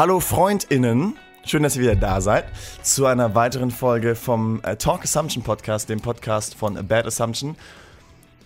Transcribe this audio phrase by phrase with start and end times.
[0.00, 1.14] Hallo FreundInnen,
[1.44, 2.46] schön, dass ihr wieder da seid
[2.82, 7.54] zu einer weiteren Folge vom äh, Talk Assumption Podcast, dem Podcast von A Bad Assumption.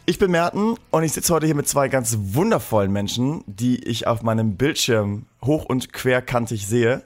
[0.05, 4.09] Ich bin Merten und ich sitze heute hier mit zwei ganz wundervollen Menschen, die ich
[4.09, 7.05] auf meinem Bildschirm hoch und querkantig sehe.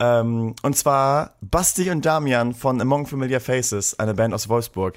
[0.00, 4.94] Ähm, und zwar Basti und Damian von Among Familiar Faces, eine Band aus Wolfsburg.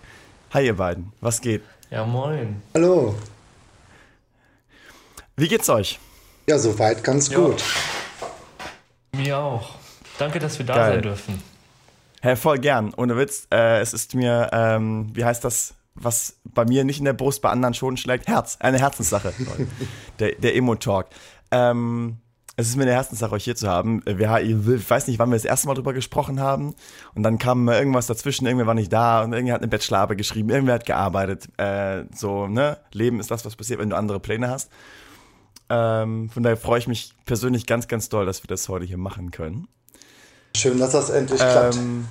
[0.51, 1.61] Hi ihr beiden, was geht?
[1.91, 2.59] Ja, moin.
[2.73, 3.13] Hallo.
[5.37, 5.99] Wie geht's euch?
[6.47, 7.37] Ja, soweit ganz Ja.
[7.37, 7.63] gut.
[9.15, 9.75] Mir auch.
[10.17, 10.93] Danke, dass wir da Geil.
[10.93, 11.43] sein dürfen.
[12.21, 12.93] Hey, voll gern.
[12.95, 13.47] Ohne Witz.
[13.51, 17.41] Äh, es ist mir, ähm, wie heißt das, was bei mir nicht in der Brust,
[17.41, 18.27] bei anderen schon schlägt?
[18.27, 18.57] Herz.
[18.59, 19.33] Eine Herzenssache.
[20.19, 21.07] Der der Emo-Talk.
[21.51, 22.17] Ähm,
[22.59, 24.01] es ist mir eine Herzenssache, euch hier zu haben.
[24.05, 26.75] Wir, ich weiß nicht, wann wir das erste Mal drüber gesprochen haben.
[27.15, 30.49] Und dann kam irgendwas dazwischen, irgendwer war nicht da und irgendwer hat eine Bachelorarbeit geschrieben,
[30.49, 31.47] irgendwer hat gearbeitet.
[31.57, 32.77] Äh, so, ne?
[32.91, 34.69] Leben ist das, was passiert, wenn du andere Pläne hast.
[35.69, 38.97] Ähm, von daher freue ich mich persönlich ganz, ganz doll, dass wir das heute hier
[38.97, 39.67] machen können.
[40.55, 41.75] Schön, dass das endlich klappt.
[41.75, 42.07] Ähm,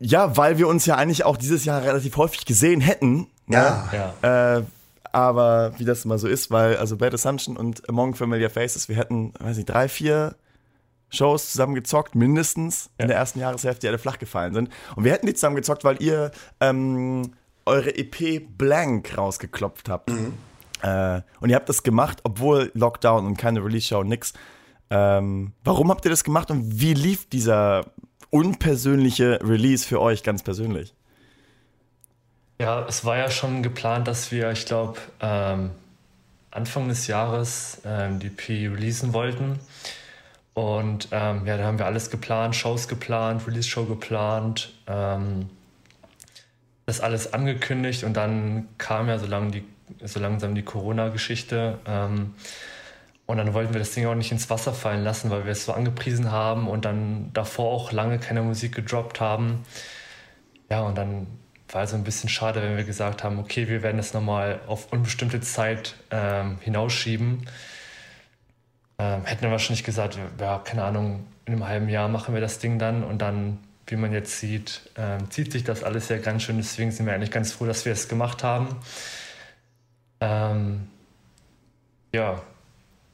[0.00, 3.28] ja, weil wir uns ja eigentlich auch dieses Jahr relativ häufig gesehen hätten.
[3.46, 3.88] Ja.
[4.22, 4.56] Ja.
[4.58, 4.62] Äh,
[5.12, 8.96] aber wie das immer so ist, weil also Bad Assumption und Among Familiar Faces, wir
[8.96, 10.34] hätten, weiß nicht, drei, vier
[11.10, 13.06] Shows zusammen gezockt, mindestens in Ja.
[13.08, 14.70] der ersten Jahreshälfte, die alle flach gefallen sind.
[14.96, 17.30] Und wir hätten die zusammen gezockt, weil ihr ähm,
[17.64, 20.10] eure EP Blank rausgeklopft habt.
[20.84, 24.34] Äh, und ihr habt das gemacht, obwohl Lockdown und keine Release-Show, nix.
[24.90, 27.86] Ähm, warum habt ihr das gemacht und wie lief dieser
[28.30, 30.94] unpersönliche Release für euch ganz persönlich?
[32.58, 35.70] ja, es war ja schon geplant, dass wir, ich glaube, ähm,
[36.50, 39.58] Anfang des Jahres ähm, die P releasen wollten.
[40.54, 45.50] Und ähm, ja, da haben wir alles geplant, Shows geplant, Release-Show geplant, ähm,
[46.86, 49.64] das alles angekündigt und dann kam ja so, lang die,
[50.04, 51.78] so langsam die Corona-Geschichte.
[51.86, 52.34] Ähm,
[53.26, 55.64] Und dann wollten wir das Ding auch nicht ins Wasser fallen lassen, weil wir es
[55.64, 59.64] so angepriesen haben und dann davor auch lange keine Musik gedroppt haben.
[60.70, 61.26] Ja, und dann
[61.70, 64.60] war es so ein bisschen schade, wenn wir gesagt haben, okay, wir werden das nochmal
[64.66, 67.46] auf unbestimmte Zeit ähm, hinausschieben.
[68.98, 72.58] Ähm, hätten wir wahrscheinlich gesagt, ja, keine Ahnung, in einem halben Jahr machen wir das
[72.58, 76.42] Ding dann und dann, wie man jetzt sieht, ähm, zieht sich das alles ja ganz
[76.42, 76.56] schön.
[76.56, 78.68] Deswegen sind wir eigentlich ganz froh, dass wir es gemacht haben.
[80.20, 80.88] Ähm,
[82.12, 82.40] ja,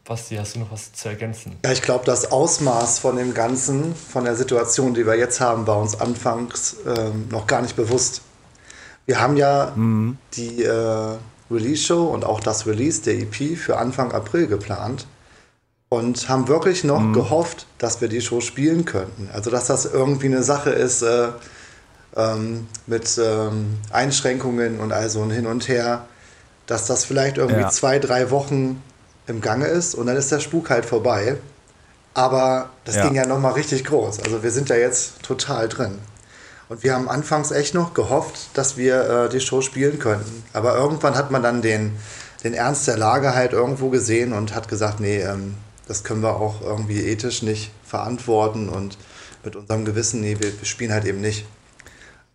[0.04, 1.56] Basti, hast du noch was zu ergänzen?
[1.64, 5.66] Ja, ich glaube, das Ausmaß von dem Ganzen, von der Situation, die wir jetzt haben,
[5.66, 8.22] war uns anfangs ähm, noch gar nicht bewusst.
[9.06, 9.75] Wir haben ja
[10.34, 11.16] die äh,
[11.50, 15.06] Release-Show und auch das Release der EP für Anfang April geplant
[15.93, 19.28] und haben wirklich noch gehofft, dass wir die Show spielen könnten.
[19.33, 21.28] Also, dass das irgendwie eine Sache ist äh,
[22.17, 26.05] ähm, mit ähm, Einschränkungen und also ein Hin und Her,
[26.69, 27.69] dass das vielleicht irgendwie Ja.
[27.71, 28.81] zwei, drei Wochen
[29.27, 31.37] im Gange ist und dann ist der Spuk halt vorbei.
[32.15, 33.03] Aber das Ja.
[33.07, 34.21] ging ja nochmal richtig groß.
[34.21, 35.99] Also wir sind ja jetzt total drin.
[36.69, 40.45] Und wir haben anfangs echt noch gehofft, dass wir äh, die Show spielen könnten.
[40.53, 41.97] Aber irgendwann hat man dann den,
[42.45, 45.57] den Ernst der Lage halt irgendwo gesehen und hat gesagt, nee, ähm,
[45.91, 48.97] das können wir auch irgendwie ethisch nicht verantworten und
[49.43, 51.47] mit unserem Gewissen, nee, wir, wir spielen halt eben nicht.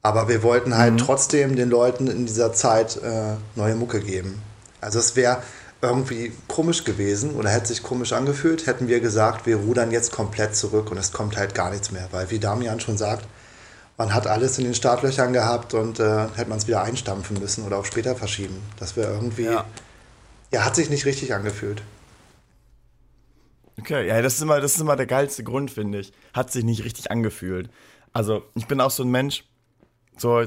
[0.02, 4.42] Aber wir wollten halt trotzdem den Leuten in dieser Zeit äh, neue Mucke geben.
[4.82, 5.42] Also es wäre
[5.82, 10.54] irgendwie komisch gewesen oder hätte sich komisch angefühlt, hätten wir gesagt, wir rudern jetzt komplett
[10.58, 12.10] zurück und es kommt halt gar nichts mehr.
[12.12, 13.26] Weil wie Damian schon sagt,
[13.98, 17.64] man hat alles in den Startlöchern gehabt und äh, hätte man es wieder einstampfen müssen
[17.66, 18.62] oder auf später verschieben.
[18.80, 19.64] Das wäre irgendwie, Ja.
[20.52, 20.66] ja.
[20.66, 21.82] hat sich nicht richtig angefühlt.
[23.86, 26.12] Okay, ja, das ist immer, das ist immer der geilste Grund, finde ich.
[26.34, 27.70] Hat sich nicht richtig angefühlt.
[28.14, 29.44] Also, ich bin auch so ein Mensch,
[30.18, 30.44] so,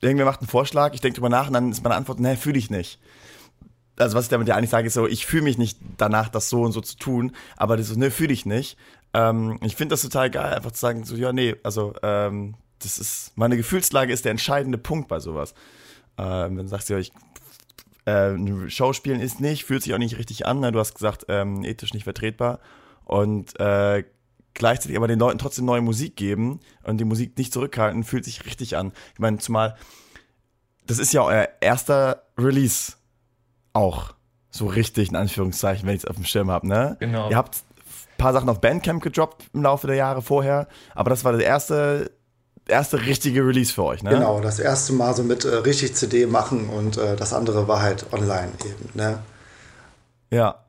[0.00, 2.58] irgendwer macht einen Vorschlag, ich denke drüber nach und dann ist meine Antwort, nee, fühle
[2.58, 2.98] ich nicht.
[3.98, 6.48] Also, was ich damit ja eigentlich sage, ist so, ich fühle mich nicht danach, das
[6.48, 8.78] so und so zu tun, aber das ist so, nee, fühle ich nicht.
[9.12, 12.98] Ähm, ich finde das total geil, einfach zu sagen, so, ja, nee, also, ähm, das
[12.98, 15.52] ist, meine Gefühlslage ist der entscheidende Punkt bei sowas.
[16.16, 17.12] Ähm, du sagst, ja, ich
[18.04, 20.60] äh, eine Show spielen ist nicht, fühlt sich auch nicht richtig an.
[20.60, 20.72] Ne?
[20.72, 22.60] Du hast gesagt, ähm, ethisch nicht vertretbar.
[23.04, 24.04] Und äh,
[24.54, 28.44] gleichzeitig aber den Leuten trotzdem neue Musik geben und die Musik nicht zurückhalten, fühlt sich
[28.44, 28.92] richtig an.
[29.14, 29.76] Ich meine, zumal,
[30.86, 32.94] das ist ja euer erster Release
[33.72, 34.14] auch.
[34.50, 36.96] So richtig, in Anführungszeichen, wenn ich es auf dem Schirm habe, ne?
[37.00, 37.30] Genau.
[37.30, 41.24] Ihr habt ein paar Sachen auf Bandcamp gedroppt im Laufe der Jahre vorher, aber das
[41.24, 42.10] war der erste,
[42.72, 44.10] erste richtige Release für euch, ne?
[44.10, 47.80] Genau, das erste Mal so mit äh, richtig CD machen und äh, das andere war
[47.80, 48.88] halt online eben.
[48.94, 49.18] Ne?
[50.30, 50.64] Ja.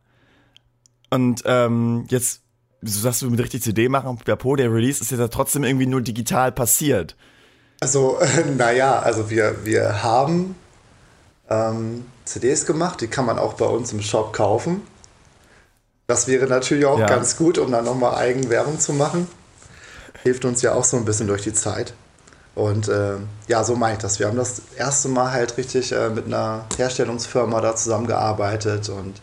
[1.09, 2.41] Und ähm, jetzt,
[2.81, 5.87] so sagst du mit richtig CD machen, Pipapo, der Release ist jetzt ja trotzdem irgendwie
[5.87, 7.15] nur digital passiert.
[7.79, 10.55] Also, äh, naja, also wir, wir haben
[11.49, 14.81] ähm, CDs gemacht, die kann man auch bei uns im Shop kaufen.
[16.07, 17.07] Das wäre natürlich auch ja.
[17.07, 19.27] ganz gut, um dann nochmal Eigenwerbung zu machen.
[20.23, 21.93] Hilft uns ja auch so ein bisschen durch die Zeit.
[22.55, 23.15] Und äh,
[23.47, 24.19] ja, so meine ich das.
[24.19, 29.21] Wir haben das erste Mal halt richtig äh, mit einer Herstellungsfirma da zusammengearbeitet und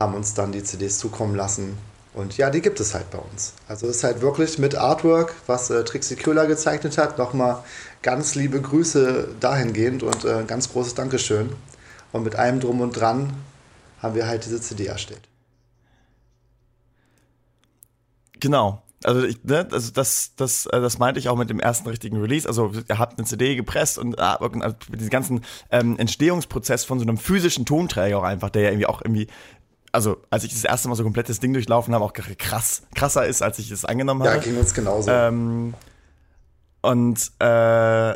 [0.00, 1.76] haben uns dann die CDs zukommen lassen.
[2.14, 3.54] Und ja, die gibt es halt bei uns.
[3.66, 7.18] Also es ist halt wirklich mit Artwork, was äh, Trixie Köhler gezeichnet hat.
[7.18, 7.64] Nochmal
[8.02, 11.52] ganz liebe Grüße dahingehend und äh, ganz großes Dankeschön.
[12.12, 13.34] Und mit allem drum und dran
[14.00, 15.26] haben wir halt diese CD erstellt.
[18.38, 18.83] Genau.
[19.04, 22.20] Also, ich, ne, also das, das, äh, das meinte ich auch mit dem ersten richtigen
[22.20, 22.48] Release.
[22.48, 27.18] Also ihr habt eine CD gepresst und also diesen ganzen ähm, Entstehungsprozess von so einem
[27.18, 29.28] physischen Tonträger auch einfach, der ja irgendwie auch irgendwie
[29.92, 33.42] also als ich das erste Mal so komplettes Ding durchlaufen habe, auch krass, krasser ist,
[33.42, 34.36] als ich es angenommen habe.
[34.36, 35.08] Ja, ging uns genauso.
[35.08, 35.74] Ähm,
[36.82, 38.14] und äh,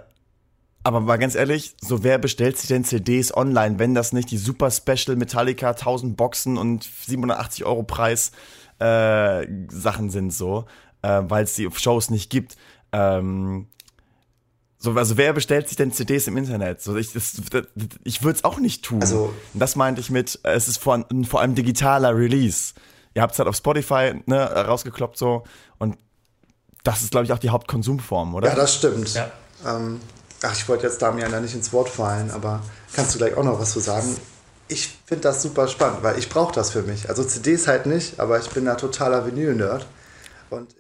[0.89, 4.39] aber mal ganz ehrlich, so wer bestellt sich denn CDs online, wenn das nicht die
[4.39, 8.33] Super Special Metallica 1000 Boxen und 780 Euro Preis
[8.79, 10.67] äh, Sachen sind so,
[11.03, 12.57] äh, weil es die Shows nicht gibt.
[12.93, 13.69] Ähm,
[14.79, 16.81] so, also wer bestellt sich denn CDs im Internet?
[16.81, 19.01] So, ich, ich würde es auch nicht tun.
[19.01, 22.75] Also, das meinte ich mit, es ist vor, vor allem digitaler Release.
[23.15, 25.43] Ihr habt es halt auf Spotify ne, rausgekloppt so
[25.79, 25.97] und
[26.85, 28.49] das ist, glaube ich, auch die Hauptkonsumform, oder?
[28.49, 29.13] Ja, das stimmt.
[29.15, 29.31] Ja.
[29.67, 30.01] Ähm,
[30.43, 32.63] ach, ich wollte jetzt Damian da nicht ins Wort fallen, aber
[32.95, 34.17] kannst du gleich auch noch was zu sagen?
[34.69, 37.09] Ich finde das super spannend, weil ich brauche das für mich.
[37.09, 39.87] Also CDs halt nicht, aber ich bin da totaler Vinyl-Nerd.
[40.51, 40.75] Und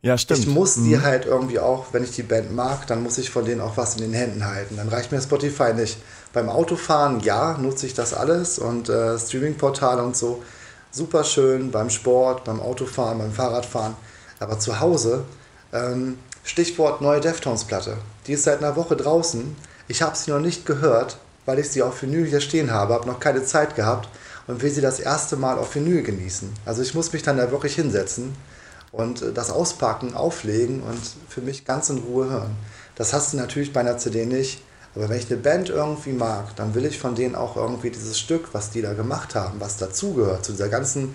[0.00, 0.40] ja, stimmt.
[0.40, 0.84] Ich muss mhm.
[0.84, 3.76] die halt irgendwie auch, wenn ich die Band mag, dann muss ich von denen auch
[3.76, 4.76] was in den Händen halten.
[4.76, 5.98] Dann reicht mir Spotify nicht.
[6.32, 10.42] Beim Autofahren, ja, nutze ich das alles und äh, Streaming-Portale und so.
[10.90, 13.94] Super schön beim Sport, beim Autofahren, beim Fahrradfahren.
[14.38, 15.24] Aber zu Hause,
[15.72, 17.96] ähm, Stichwort neue Deftones-Platte.
[18.26, 19.56] Die ist seit einer Woche draußen.
[19.88, 21.18] Ich habe sie noch nicht gehört,
[21.48, 24.10] weil ich sie auf Vinyl hier stehen habe, habe noch keine Zeit gehabt
[24.46, 26.52] und will sie das erste Mal auf Vinyl genießen.
[26.66, 28.34] Also ich muss mich dann da wirklich hinsetzen
[28.92, 32.54] und äh, das auspacken, auflegen und für mich ganz in Ruhe hören.
[32.96, 34.62] Das hast du natürlich bei einer CD nicht.
[34.94, 38.18] Aber wenn ich eine Band irgendwie mag, dann will ich von denen auch irgendwie dieses
[38.18, 41.14] Stück, was die da gemacht haben, was dazugehört, zu dieser ganzen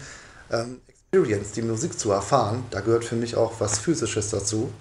[0.52, 4.72] ähm, Experience, die Musik zu erfahren, da gehört für mich auch was Physisches dazu.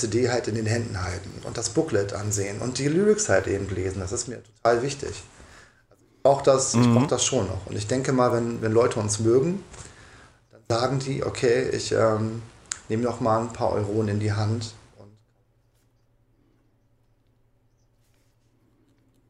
[0.00, 3.68] CD halt in den Händen halten und das Booklet ansehen und die Lyrics halt eben
[3.68, 4.00] lesen.
[4.00, 5.22] Das ist mir total wichtig.
[5.90, 6.94] Also ich brauche das, mhm.
[6.94, 7.66] brauch das schon noch.
[7.66, 9.62] Und ich denke mal, wenn, wenn Leute uns mögen,
[10.68, 12.42] sagen die, okay, ich ähm,
[12.88, 14.74] nehme noch mal ein paar Euronen in die Hand.
[14.96, 15.06] Was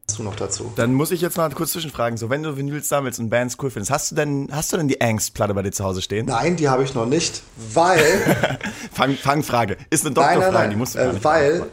[0.19, 0.71] noch dazu?
[0.75, 2.17] Dann muss ich jetzt mal kurz zwischenfragen.
[2.17, 4.87] So, wenn du Vinyls sammelst und Bands cool findest, hast du denn, hast du denn
[4.87, 6.25] die Angst-Platte bei dir zu Hause stehen?
[6.25, 7.41] Nein, die habe ich noch nicht,
[7.73, 7.99] weil.
[8.93, 9.77] Fang, Fangfrage.
[9.89, 10.69] Ist eine Doktorfrage, nein, nein, nein.
[10.71, 11.63] die musst du äh, Weil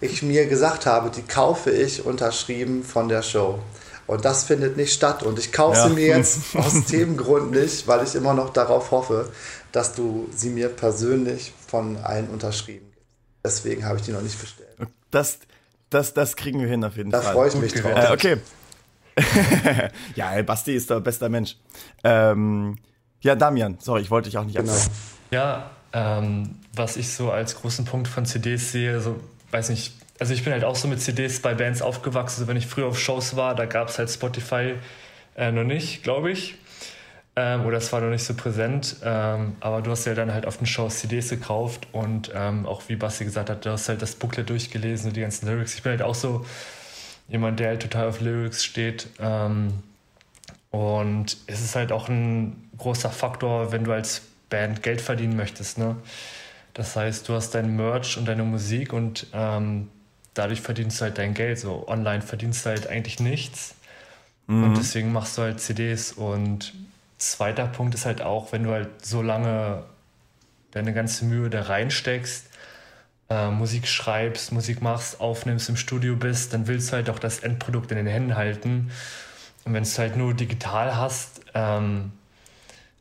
[0.00, 3.58] ich mir gesagt habe, die kaufe ich unterschrieben von der Show.
[4.06, 5.22] Und das findet nicht statt.
[5.22, 5.88] Und ich kaufe ja.
[5.88, 9.30] sie mir jetzt aus dem Grund nicht, weil ich immer noch darauf hoffe,
[9.72, 13.06] dass du sie mir persönlich von allen unterschrieben gibst.
[13.44, 14.68] Deswegen habe ich die noch nicht bestellt.
[15.10, 15.38] Das,
[15.90, 17.26] das, das kriegen wir hin auf jeden da Fall.
[17.26, 17.92] Da freue ich mich drauf.
[17.94, 18.36] Äh, okay.
[20.14, 21.56] ja, ey, Basti ist der beste Mensch.
[22.04, 22.76] Ähm,
[23.20, 24.72] ja, Damian, sorry, ich wollte dich auch nicht genau.
[25.30, 29.20] Ja, ähm, was ich so als großen Punkt von CDs sehe, so,
[29.50, 32.42] weiß nicht, also ich bin halt auch so mit CDs bei Bands aufgewachsen.
[32.42, 34.74] Also wenn ich früher auf Shows war, da gab es halt Spotify
[35.36, 36.56] äh, noch nicht, glaube ich.
[37.36, 38.96] Ähm, oder es war noch nicht so präsent.
[39.04, 42.82] Ähm, aber du hast ja dann halt auf den Shows CDs gekauft und ähm, auch
[42.88, 45.74] wie Basti gesagt hat, du hast halt das Booklet durchgelesen und die ganzen Lyrics.
[45.74, 46.44] Ich bin halt auch so
[47.28, 49.08] jemand, der halt total auf Lyrics steht.
[49.20, 49.74] Ähm,
[50.70, 55.78] und es ist halt auch ein großer Faktor, wenn du als Band Geld verdienen möchtest.
[55.78, 55.96] Ne?
[56.74, 59.88] Das heißt, du hast dein Merch und deine Musik und ähm,
[60.34, 61.58] dadurch verdienst du halt dein Geld.
[61.58, 63.74] So online verdienst du halt eigentlich nichts.
[64.46, 64.64] Mhm.
[64.64, 66.12] Und deswegen machst du halt CDs.
[66.12, 66.72] Und
[67.20, 69.84] zweiter Punkt ist halt auch, wenn du halt so lange
[70.72, 72.46] deine ganze Mühe da reinsteckst,
[73.28, 77.40] äh, Musik schreibst, Musik machst, aufnimmst, im Studio bist, dann willst du halt auch das
[77.40, 78.90] Endprodukt in den Händen halten.
[79.64, 82.12] Und wenn du es halt nur digital hast, ähm,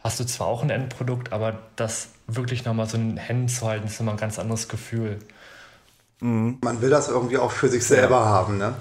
[0.02, 3.68] hast du zwar auch ein Endprodukt, aber das wirklich nochmal so in den Händen zu
[3.68, 5.20] halten, ist immer ein ganz anderes Gefühl.
[6.20, 6.58] Mhm.
[6.62, 8.26] Man will das irgendwie auch für sich selber ja.
[8.26, 8.76] haben, ne?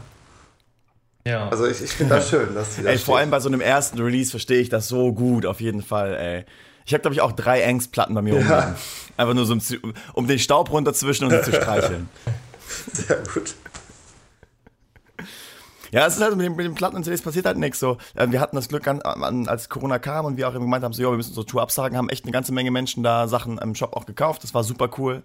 [1.28, 1.49] Ja.
[1.49, 3.61] Also ich, ich finde das schön, dass die das Ey, vor allem bei so einem
[3.61, 6.44] ersten Release verstehe ich das so gut, auf jeden Fall, ey.
[6.87, 8.40] Ich habe, glaube ich, auch drei Angstplatten bei mir ja.
[8.40, 8.75] rumliegen.
[9.18, 12.08] Einfach nur so, um, um den Staub runterzwischen und sie zu streicheln.
[12.92, 13.54] Sehr gut.
[15.90, 17.78] Ja, es ist halt mit den, mit den Platten und CDs passiert halt nichts.
[17.78, 20.85] So, äh, wir hatten das Glück, an, an, als Corona kam und wir auch gemeint
[20.85, 23.28] haben, so, ja, wir müssen unsere Tour absagen, haben echt eine ganze Menge Menschen da
[23.28, 24.42] Sachen im Shop auch gekauft.
[24.44, 25.23] Das war super cool.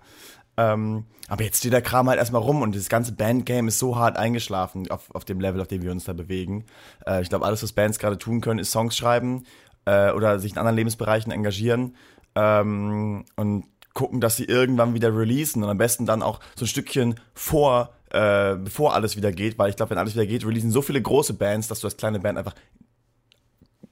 [0.57, 3.95] Ähm, aber jetzt steht der Kram halt erstmal rum und das ganze Bandgame ist so
[3.95, 6.65] hart eingeschlafen auf, auf dem Level, auf dem wir uns da bewegen.
[7.07, 9.45] Äh, ich glaube, alles, was Bands gerade tun können, ist Songs schreiben
[9.85, 11.95] äh, oder sich in anderen Lebensbereichen engagieren
[12.35, 16.67] ähm, und gucken, dass sie irgendwann wieder releasen und am besten dann auch so ein
[16.67, 20.71] Stückchen vor, äh, bevor alles wieder geht, weil ich glaube, wenn alles wieder geht, releasen
[20.71, 22.55] so viele große Bands, dass du als kleine Band einfach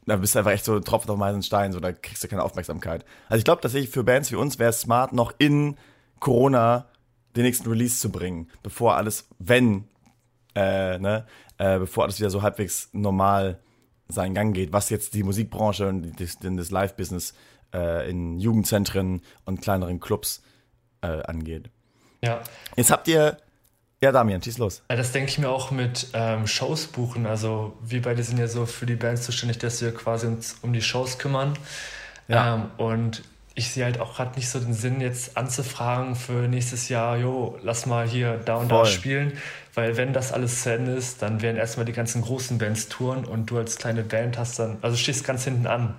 [0.07, 2.23] da bist du einfach echt so ein Tropfen auf dem heißen Stein, so da kriegst
[2.23, 3.05] du keine Aufmerksamkeit.
[3.29, 5.77] Also ich glaube tatsächlich für Bands wie uns wäre es smart, noch in
[6.21, 6.87] Corona
[7.35, 9.89] den nächsten Release zu bringen, bevor alles, wenn,
[10.55, 11.25] äh, ne,
[11.57, 13.59] äh, bevor alles wieder so halbwegs normal
[14.07, 17.33] seinen Gang geht, was jetzt die Musikbranche und das, das Live-Business
[17.73, 20.41] äh, in Jugendzentren und kleineren Clubs
[21.01, 21.69] äh, angeht.
[22.21, 22.41] Ja.
[22.75, 23.37] Jetzt habt ihr
[24.03, 24.81] ja, Damian, schieß los.
[24.87, 27.27] Das denke ich mir auch mit ähm, Shows buchen.
[27.27, 30.73] Also wir beide sind ja so für die Bands zuständig, dass wir quasi uns um
[30.73, 31.53] die Shows kümmern.
[32.27, 32.55] Ja.
[32.55, 33.23] Ähm, und
[33.61, 37.59] ich sehe halt auch gerade nicht so den Sinn, jetzt anzufragen für nächstes Jahr, jo,
[37.61, 38.79] lass mal hier da und Voll.
[38.79, 39.33] da spielen.
[39.75, 43.23] Weil wenn das alles zu Ende ist, dann werden erstmal die ganzen großen Bands touren
[43.23, 45.93] und du als kleine Band hast dann, also stehst ganz hinten an.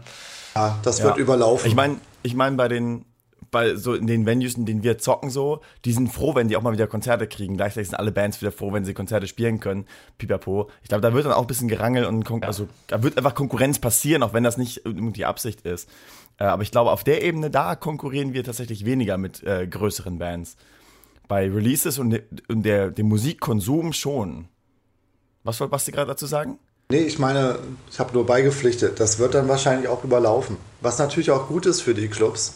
[0.56, 1.04] Ja, das ja.
[1.04, 1.68] wird überlaufen.
[1.68, 3.04] Ich meine, ich meine bei den
[3.52, 6.56] bei so in den Venues, in denen wir zocken so, die sind froh, wenn die
[6.56, 7.56] auch mal wieder Konzerte kriegen.
[7.56, 9.86] Gleichzeitig sind alle Bands wieder froh, wenn sie Konzerte spielen können.
[10.18, 10.70] Pipapo.
[10.82, 12.38] Ich glaube, da wird dann auch ein bisschen gerangelt und ja.
[12.40, 15.88] also da wird einfach Konkurrenz passieren, auch wenn das nicht die Absicht ist.
[16.38, 20.18] Äh, aber ich glaube, auf der Ebene da konkurrieren wir tatsächlich weniger mit äh, größeren
[20.18, 20.56] Bands.
[21.28, 24.48] Bei Releases und, und der, dem Musikkonsum schon.
[25.44, 26.58] Was wollt Basti gerade dazu sagen?
[26.90, 27.58] Nee, ich meine,
[27.90, 29.00] ich habe nur beigepflichtet.
[29.00, 30.56] Das wird dann wahrscheinlich auch überlaufen.
[30.80, 32.54] Was natürlich auch gut ist für die Clubs,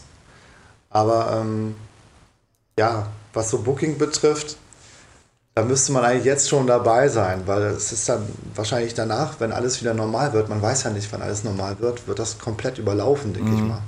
[0.89, 1.75] aber ähm,
[2.77, 4.57] ja, was so Booking betrifft,
[5.57, 8.21] da müsste man eigentlich jetzt schon dabei sein, weil es ist dann
[8.53, 12.07] wahrscheinlich danach, wenn alles wieder normal wird, man weiß ja nicht, wann alles normal wird,
[12.07, 13.57] wird das komplett überlaufen, denke mhm.
[13.57, 13.81] ich mal.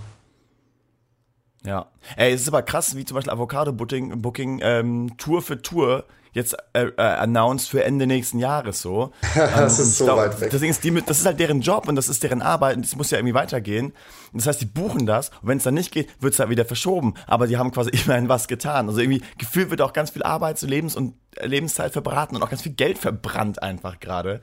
[1.63, 1.85] Ja.
[2.15, 6.05] Ey, es ist aber krass, wie zum Beispiel Avocado Booking, Booking ähm, Tour für Tour
[6.33, 9.11] jetzt äh, äh, announced für Ende nächsten Jahres so.
[9.35, 10.49] das ähm, ist so glaub, weit weg.
[10.51, 12.95] Deswegen ist die, das ist halt deren Job und das ist deren Arbeit und das
[12.95, 13.93] muss ja irgendwie weitergehen.
[14.33, 16.65] Das heißt, die buchen das und wenn es dann nicht geht, wird es halt wieder
[16.65, 17.13] verschoben.
[17.27, 18.87] Aber die haben quasi immerhin was getan.
[18.87, 22.61] Also irgendwie gefühlt wird auch ganz viel Arbeits-, Lebens- und Lebenszeit verbraten und auch ganz
[22.61, 24.41] viel Geld verbrannt einfach gerade.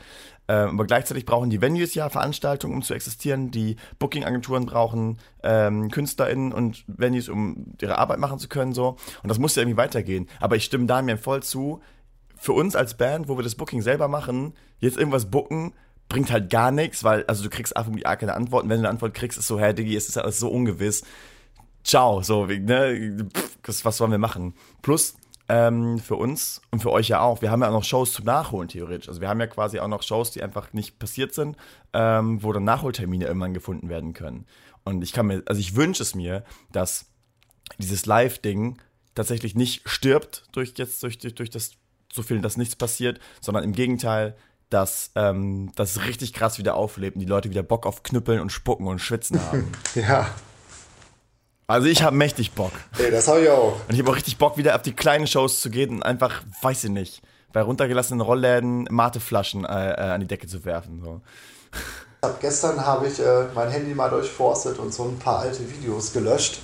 [0.49, 3.50] Ähm, aber gleichzeitig brauchen die Venues ja Veranstaltungen, um zu existieren.
[3.50, 8.73] Die Booking-Agenturen brauchen ähm, KünstlerInnen und Venues, um ihre Arbeit machen zu können.
[8.73, 10.29] so Und das muss ja irgendwie weitergehen.
[10.41, 11.81] Aber ich stimme da mir voll zu.
[12.38, 15.73] Für uns als Band, wo wir das Booking selber machen, jetzt irgendwas booken,
[16.09, 18.69] bringt halt gar nichts, weil, also du kriegst einfach A keine Antworten.
[18.69, 21.03] Wenn du eine Antwort kriegst, ist so, Herr Diggi, es ist alles so ungewiss.
[21.83, 24.55] Ciao, so, ne, Pff, was sollen wir machen?
[24.83, 25.17] Plus,
[25.49, 27.43] ähm, für uns und für euch ja auch.
[27.43, 29.09] Wir haben ja auch noch Shows zum Nachholen, theoretisch.
[29.09, 31.57] Also wir haben ja quasi auch noch Shows, die einfach nicht passiert sind,
[31.93, 34.47] ähm, wo dann Nachholtermine irgendwann gefunden werden können.
[34.85, 37.07] Und ich kann mir, also ich wünsche es mir, dass
[37.79, 38.81] dieses Live-Ding
[39.15, 41.73] tatsächlich nicht stirbt durch jetzt, durch, durch, durch das
[42.12, 44.37] so viel, dass nichts passiert, sondern im Gegenteil,
[44.71, 48.50] dass ähm, das richtig krass wieder auflebt und die Leute wieder Bock auf Knüppeln und
[48.50, 49.71] Spucken und Schwitzen haben.
[49.95, 50.29] ja,
[51.66, 52.73] also ich habe mächtig Bock.
[52.99, 53.76] Ey, das habe ich auch.
[53.88, 56.42] Und ich habe auch richtig Bock, wieder auf die kleinen Shows zu gehen und einfach,
[56.62, 61.00] weiß ich nicht, bei runtergelassenen Rollläden Mateflaschen äh, äh, an die Decke zu werfen.
[61.02, 61.20] So.
[62.23, 66.12] Hab, gestern habe ich äh, mein Handy mal durchforstet und so ein paar alte Videos
[66.12, 66.61] gelöscht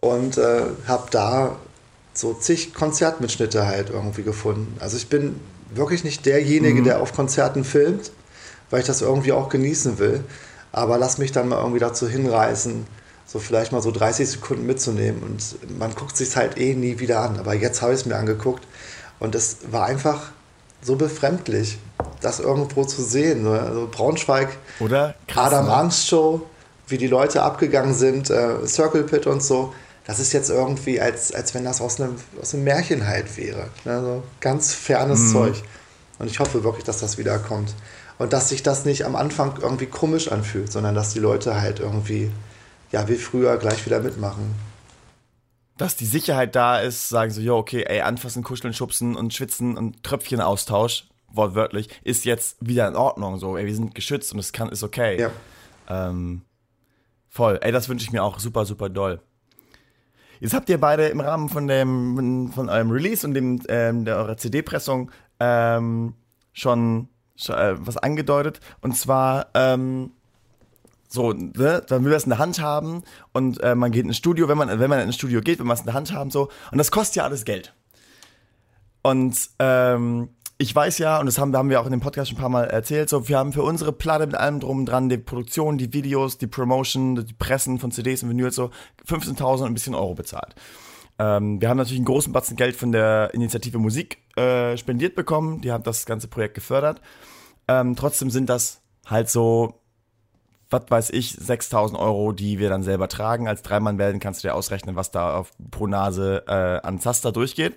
[0.00, 1.56] und äh, habe da
[2.12, 4.76] so zig Konzertmitschnitte halt irgendwie gefunden.
[4.80, 5.40] Also ich bin
[5.72, 6.84] wirklich nicht derjenige, mhm.
[6.84, 8.10] der auf Konzerten filmt,
[8.70, 10.24] weil ich das irgendwie auch genießen will.
[10.72, 12.86] Aber lass mich dann mal irgendwie dazu hinreißen,
[13.30, 17.20] so vielleicht mal so 30 Sekunden mitzunehmen und man guckt sich halt eh nie wieder
[17.20, 17.38] an.
[17.38, 18.66] Aber jetzt habe ich es mir angeguckt
[19.20, 20.32] und es war einfach
[20.82, 21.78] so befremdlich,
[22.20, 23.46] das irgendwo zu sehen.
[23.46, 24.48] Also Braunschweig,
[24.80, 25.14] Oder?
[25.28, 25.74] Krass, Adam ne?
[25.74, 26.42] Angst Show,
[26.88, 29.72] wie die Leute abgegangen sind, äh, Circle Pit und so.
[30.06, 33.68] Das ist jetzt irgendwie, als, als wenn das aus einem, aus einem Märchen halt wäre.
[33.84, 35.32] Also ganz fernes mhm.
[35.32, 35.62] Zeug.
[36.18, 37.74] Und ich hoffe wirklich, dass das wiederkommt.
[38.18, 41.78] Und dass sich das nicht am Anfang irgendwie komisch anfühlt, sondern dass die Leute halt
[41.78, 42.32] irgendwie
[42.92, 44.54] ja, wie früher gleich wieder mitmachen.
[45.76, 49.78] Dass die Sicherheit da ist, sagen so, jo, okay, ey, anfassen, kuscheln, schubsen und schwitzen
[49.78, 53.38] und Tröpfchenaustausch, wortwörtlich, ist jetzt wieder in Ordnung.
[53.38, 55.18] So, ey, wir sind geschützt und es kann, ist okay.
[55.18, 55.30] Ja.
[55.88, 56.42] Ähm,
[57.28, 57.58] voll.
[57.62, 59.20] Ey, das wünsche ich mir auch super, super doll.
[60.40, 64.16] Jetzt habt ihr beide im Rahmen von dem, von eurem Release und dem, ähm, der
[64.16, 66.14] eurer CD-Pressung ähm,
[66.52, 68.60] schon, schon äh, was angedeutet.
[68.80, 70.12] Und zwar, ähm,
[71.12, 73.02] so, ne, dann will man es in der Hand haben
[73.32, 75.74] und äh, man geht ins Studio, wenn man, wenn man ins Studio geht, will man
[75.74, 76.48] es in der Hand haben, so.
[76.70, 77.74] Und das kostet ja alles Geld.
[79.02, 82.38] Und ähm, ich weiß ja, und das haben, haben wir auch in dem Podcast schon
[82.38, 85.08] ein paar Mal erzählt, so, wir haben für unsere Platte mit allem drum und dran,
[85.08, 88.70] die Produktion, die Videos, die Promotion, die Pressen von CDs und Vinyls, so
[89.08, 90.54] 15.000 und ein bisschen Euro bezahlt.
[91.18, 95.60] Ähm, wir haben natürlich einen großen Batzen Geld von der Initiative Musik äh, spendiert bekommen,
[95.60, 97.00] die haben das ganze Projekt gefördert.
[97.66, 99.79] Ähm, trotzdem sind das halt so
[100.70, 103.48] was weiß ich, 6000 Euro, die wir dann selber tragen.
[103.48, 107.32] Als Dreimann werden kannst du dir ausrechnen, was da auf, pro Nase äh, an Zaster
[107.32, 107.76] durchgeht.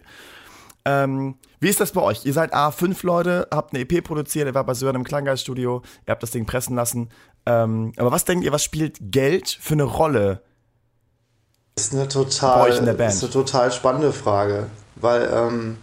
[0.86, 2.26] Ähm, wie ist das bei euch?
[2.26, 5.82] Ihr seid A, fünf Leute, habt eine EP produziert, ihr war bei Sören im Klanggeiststudio,
[6.06, 7.10] ihr habt das Ding pressen lassen.
[7.46, 10.42] Ähm, aber was denkt ihr, was spielt Geld für eine Rolle?
[11.76, 12.80] Ist eine total, ist
[13.24, 15.78] eine total spannende Frage, weil ähm,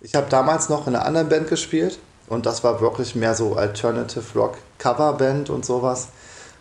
[0.00, 1.98] ich habe damals noch in einer anderen Band gespielt
[2.28, 6.08] und das war wirklich mehr so Alternative Rock Coverband und sowas.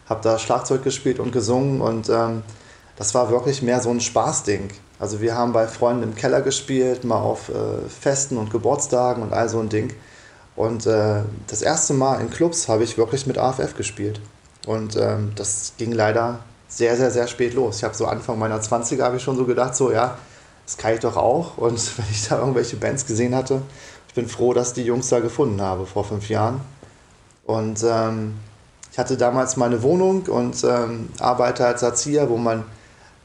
[0.08, 2.44] Habe da Schlagzeug gespielt und gesungen und ähm,
[2.96, 4.70] das war wirklich mehr so ein Spaßding.
[5.00, 9.34] Also wir haben bei Freunden im Keller gespielt, mal auf äh, Festen und Geburtstagen und
[9.34, 9.94] all so ein Ding.
[10.56, 14.22] Und äh, das erste Mal in Clubs habe ich wirklich mit AFF gespielt.
[14.66, 17.78] Und ähm, das ging leider sehr, sehr, sehr spät los.
[17.78, 20.18] Ich habe so Anfang meiner 20er habe ich schon so gedacht, so ja,
[20.66, 21.58] das kann ich doch auch.
[21.58, 23.62] Und wenn ich da irgendwelche Bands gesehen hatte,
[24.08, 26.62] ich bin froh, dass die Jungs da gefunden habe vor fünf Jahren.
[27.46, 28.36] Und ähm,
[28.96, 32.64] ich hatte damals meine Wohnung und ähm, arbeite als Erzieher, wo man,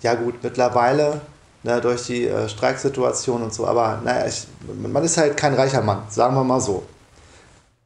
[0.02, 1.20] ja gut, mittlerweile
[1.62, 5.80] ne, durch die äh, Streiksituation und so, aber naja, ich, man ist halt kein reicher
[5.80, 6.82] Mann, sagen wir mal so.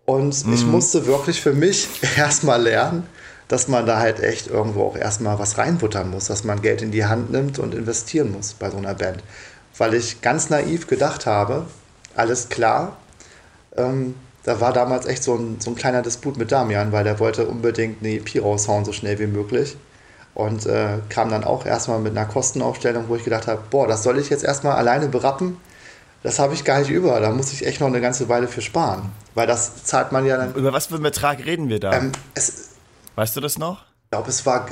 [0.06, 0.54] Und mhm.
[0.54, 3.06] ich musste wirklich für mich erstmal lernen,
[3.48, 6.90] dass man da halt echt irgendwo auch erstmal was reinbuttern muss, dass man Geld in
[6.90, 9.22] die Hand nimmt und investieren muss bei so einer Band.
[9.76, 11.66] Weil ich ganz naiv gedacht habe,
[12.16, 12.96] alles klar,
[13.76, 14.14] ähm,
[14.44, 17.46] da war damals echt so ein, so ein kleiner Disput mit Damian, weil der wollte
[17.46, 19.76] unbedingt eine EP raushauen, so schnell wie möglich.
[20.34, 24.02] Und äh, kam dann auch erstmal mit einer Kostenaufstellung, wo ich gedacht habe, boah, das
[24.02, 25.56] soll ich jetzt erstmal alleine berappen.
[26.22, 27.20] Das habe ich gar nicht über.
[27.20, 29.12] Da muss ich echt noch eine ganze Weile für sparen.
[29.34, 30.54] Weil das zahlt man ja dann.
[30.54, 31.92] Über was für einen Betrag reden wir da?
[31.92, 32.70] Ähm, es,
[33.14, 33.82] weißt du das noch?
[34.04, 34.66] Ich glaube, es war.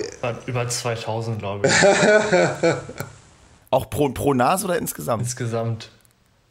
[0.47, 1.75] Über 2000, glaube ich.
[3.71, 5.23] Auch pro, pro Nase oder insgesamt?
[5.23, 5.91] Insgesamt.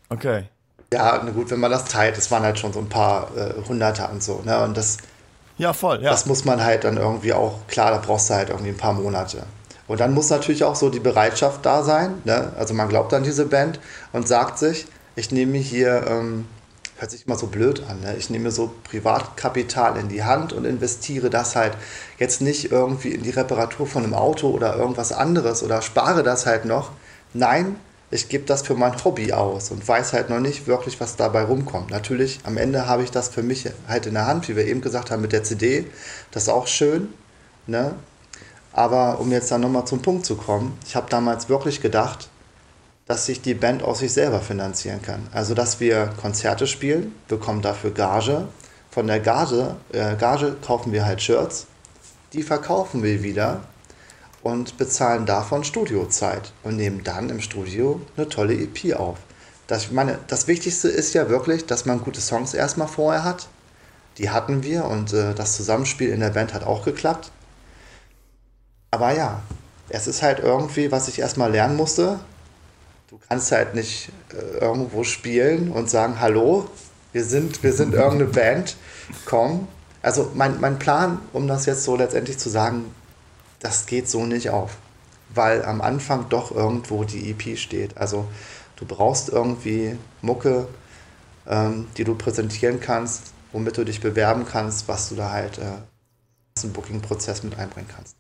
[0.09, 0.45] Okay.
[0.93, 3.53] Ja, na gut, wenn man das teilt, es waren halt schon so ein paar äh,
[3.65, 4.41] Hunderter und so.
[4.43, 4.61] Ne?
[4.61, 4.97] Und das,
[5.57, 6.11] ja, voll, ja.
[6.11, 8.91] Das muss man halt dann irgendwie auch, klar, da brauchst du halt irgendwie ein paar
[8.91, 9.43] Monate.
[9.87, 12.21] Und dann muss natürlich auch so die Bereitschaft da sein.
[12.25, 12.51] Ne?
[12.57, 13.79] Also man glaubt an diese Band
[14.11, 16.45] und sagt sich, ich nehme hier, ähm,
[16.97, 18.15] hört sich immer so blöd an, ne?
[18.17, 21.73] ich nehme so Privatkapital in die Hand und investiere das halt
[22.19, 26.45] jetzt nicht irgendwie in die Reparatur von einem Auto oder irgendwas anderes oder spare das
[26.45, 26.91] halt noch.
[27.33, 27.77] Nein,
[28.11, 31.43] ich gebe das für mein Hobby aus und weiß halt noch nicht wirklich, was dabei
[31.43, 31.91] rumkommt.
[31.91, 34.81] Natürlich, am Ende habe ich das für mich halt in der Hand, wie wir eben
[34.81, 35.87] gesagt haben, mit der CD.
[36.31, 37.07] Das ist auch schön.
[37.67, 37.95] Ne?
[38.73, 42.29] Aber um jetzt dann nochmal zum Punkt zu kommen, ich habe damals wirklich gedacht,
[43.05, 45.27] dass sich die Band aus sich selber finanzieren kann.
[45.33, 48.47] Also, dass wir Konzerte spielen, bekommen dafür Gage.
[48.89, 51.65] Von der Gage, äh, Gage kaufen wir halt Shirts.
[52.33, 53.61] Die verkaufen wir wieder
[54.43, 59.17] und bezahlen davon Studiozeit und nehmen dann im Studio eine tolle EP auf.
[59.67, 63.47] Das, meine, das Wichtigste ist ja wirklich, dass man gute Songs erstmal vorher hat.
[64.17, 67.31] Die hatten wir und äh, das Zusammenspiel in der Band hat auch geklappt.
[68.91, 69.41] Aber ja,
[69.87, 72.19] es ist halt irgendwie, was ich erstmal lernen musste.
[73.09, 76.69] Du kannst halt nicht äh, irgendwo spielen und sagen, hallo,
[77.13, 78.75] wir sind, wir sind irgendeine Band,
[79.25, 79.67] komm.
[80.01, 82.93] Also mein, mein Plan, um das jetzt so letztendlich zu sagen,
[83.61, 84.77] das geht so nicht auf,
[85.33, 87.97] weil am Anfang doch irgendwo die EP steht.
[87.97, 88.27] Also
[88.75, 90.67] du brauchst irgendwie Mucke,
[91.47, 96.63] ähm, die du präsentieren kannst, womit du dich bewerben kannst, was du da halt äh,
[96.63, 98.15] im Booking-Prozess mit einbringen kannst.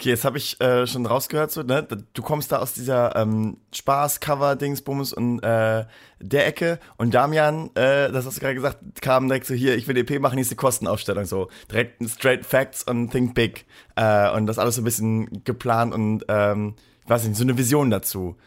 [0.00, 1.86] Okay, jetzt habe ich äh, schon rausgehört, so, ne?
[2.14, 5.84] du kommst da aus dieser ähm, Spaß-Cover-Dingsbums und äh,
[6.20, 9.86] der Ecke und Damian, äh, das hast du gerade gesagt, kam direkt so hier, ich
[9.88, 14.58] will EP machen, nächste Kostenaufstellung, so direkt straight Facts und Think Big äh, und das
[14.58, 18.38] alles so ein bisschen geplant und ähm, ich weiß nicht, so eine Vision dazu.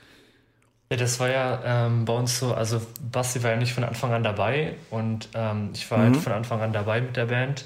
[0.89, 4.12] Ja, das war ja ähm, bei uns so, also Basti war ja nicht von Anfang
[4.12, 6.13] an dabei und ähm, ich war halt mhm.
[6.16, 7.66] halt von Anfang an dabei mit der Band.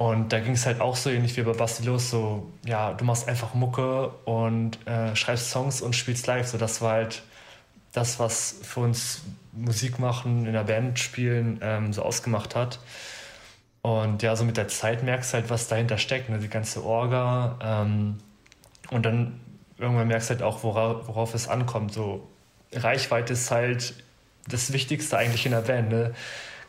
[0.00, 3.04] Und da ging es halt auch so ähnlich wie bei Basti los, so, ja, du
[3.04, 6.46] machst einfach Mucke und äh, schreibst Songs und spielst live.
[6.46, 7.22] So, das war halt
[7.92, 9.20] das, was für uns
[9.52, 12.78] Musik machen, in der Band spielen, ähm, so ausgemacht hat.
[13.82, 16.38] Und ja, so mit der Zeit merkst du halt, was dahinter steckt, ne?
[16.38, 17.58] die ganze Orga.
[17.62, 18.16] Ähm,
[18.90, 19.38] und dann
[19.76, 21.92] irgendwann merkst du halt auch, worauf, worauf es ankommt.
[21.92, 22.26] So,
[22.72, 23.92] Reichweite ist halt
[24.48, 25.90] das Wichtigste eigentlich in der Band.
[25.90, 26.14] Ne?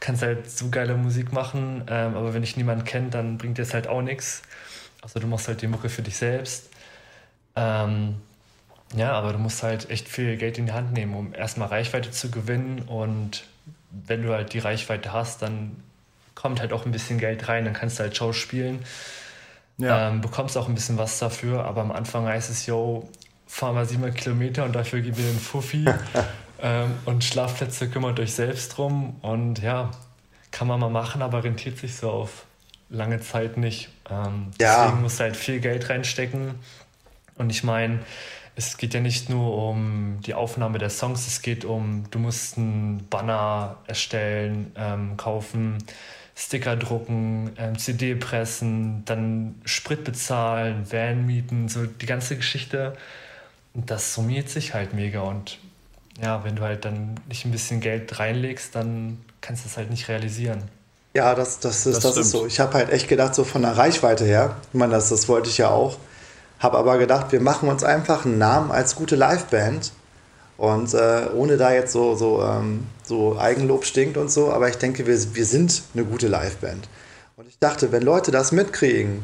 [0.02, 3.62] Kannst halt so geile Musik machen, ähm, aber wenn dich niemand kennt, dann bringt dir
[3.62, 4.42] es halt auch nichts.
[5.02, 6.70] Also du machst halt die Mucke für dich selbst.
[7.56, 8.16] Ähm,
[8.96, 12.12] ja, aber du musst halt echt viel Geld in die Hand nehmen, um erstmal Reichweite
[12.12, 12.80] zu gewinnen.
[12.88, 13.46] Und
[13.92, 15.78] wenn du halt die Reichweite hast, dann
[16.36, 18.80] kommt halt auch ein bisschen Geld rein, dann kannst du halt Show spielen.
[19.78, 20.10] Ja.
[20.10, 23.10] Ähm, bekommst auch ein bisschen was dafür, aber am Anfang heißt es, yo,
[23.48, 25.86] fahr mal 700 Kilometer und dafür gib mir den Fuffi.
[26.62, 29.18] Ähm, und Schlafplätze kümmert euch selbst drum.
[29.22, 29.92] Und ja,
[30.52, 32.46] kann man mal machen, aber rentiert sich so auf
[32.90, 33.90] lange Zeit nicht.
[34.10, 34.86] Ähm, ja.
[34.86, 36.56] Deswegen musst du halt viel Geld reinstecken.
[37.38, 38.00] Und ich meine,
[38.56, 42.58] es geht ja nicht nur um die Aufnahme der Songs, es geht um, du musst
[42.58, 45.78] einen Banner erstellen, ähm, kaufen,
[46.36, 52.98] Sticker drucken, ähm, CD pressen, dann Sprit bezahlen, Van mieten, so die ganze Geschichte.
[53.74, 55.22] Und das summiert sich halt mega.
[55.22, 55.60] Und
[56.20, 59.90] ja, wenn du halt dann nicht ein bisschen Geld reinlegst, dann kannst du es halt
[59.90, 60.64] nicht realisieren.
[61.14, 62.46] Ja, das, das, ist, das, das ist so.
[62.46, 65.50] Ich habe halt echt gedacht, so von der Reichweite her, ich meine, das, das wollte
[65.50, 65.98] ich ja auch,
[66.60, 69.92] habe aber gedacht, wir machen uns einfach einen Namen als gute Liveband.
[70.58, 74.76] Und äh, ohne da jetzt so, so, ähm, so Eigenlob stinkt und so, aber ich
[74.76, 76.88] denke, wir, wir sind eine gute Liveband.
[77.36, 79.24] Und ich dachte, wenn Leute das mitkriegen,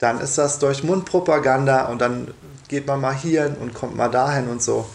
[0.00, 2.28] dann ist das durch Mundpropaganda und dann
[2.68, 4.86] geht man mal hier und kommt mal dahin und so.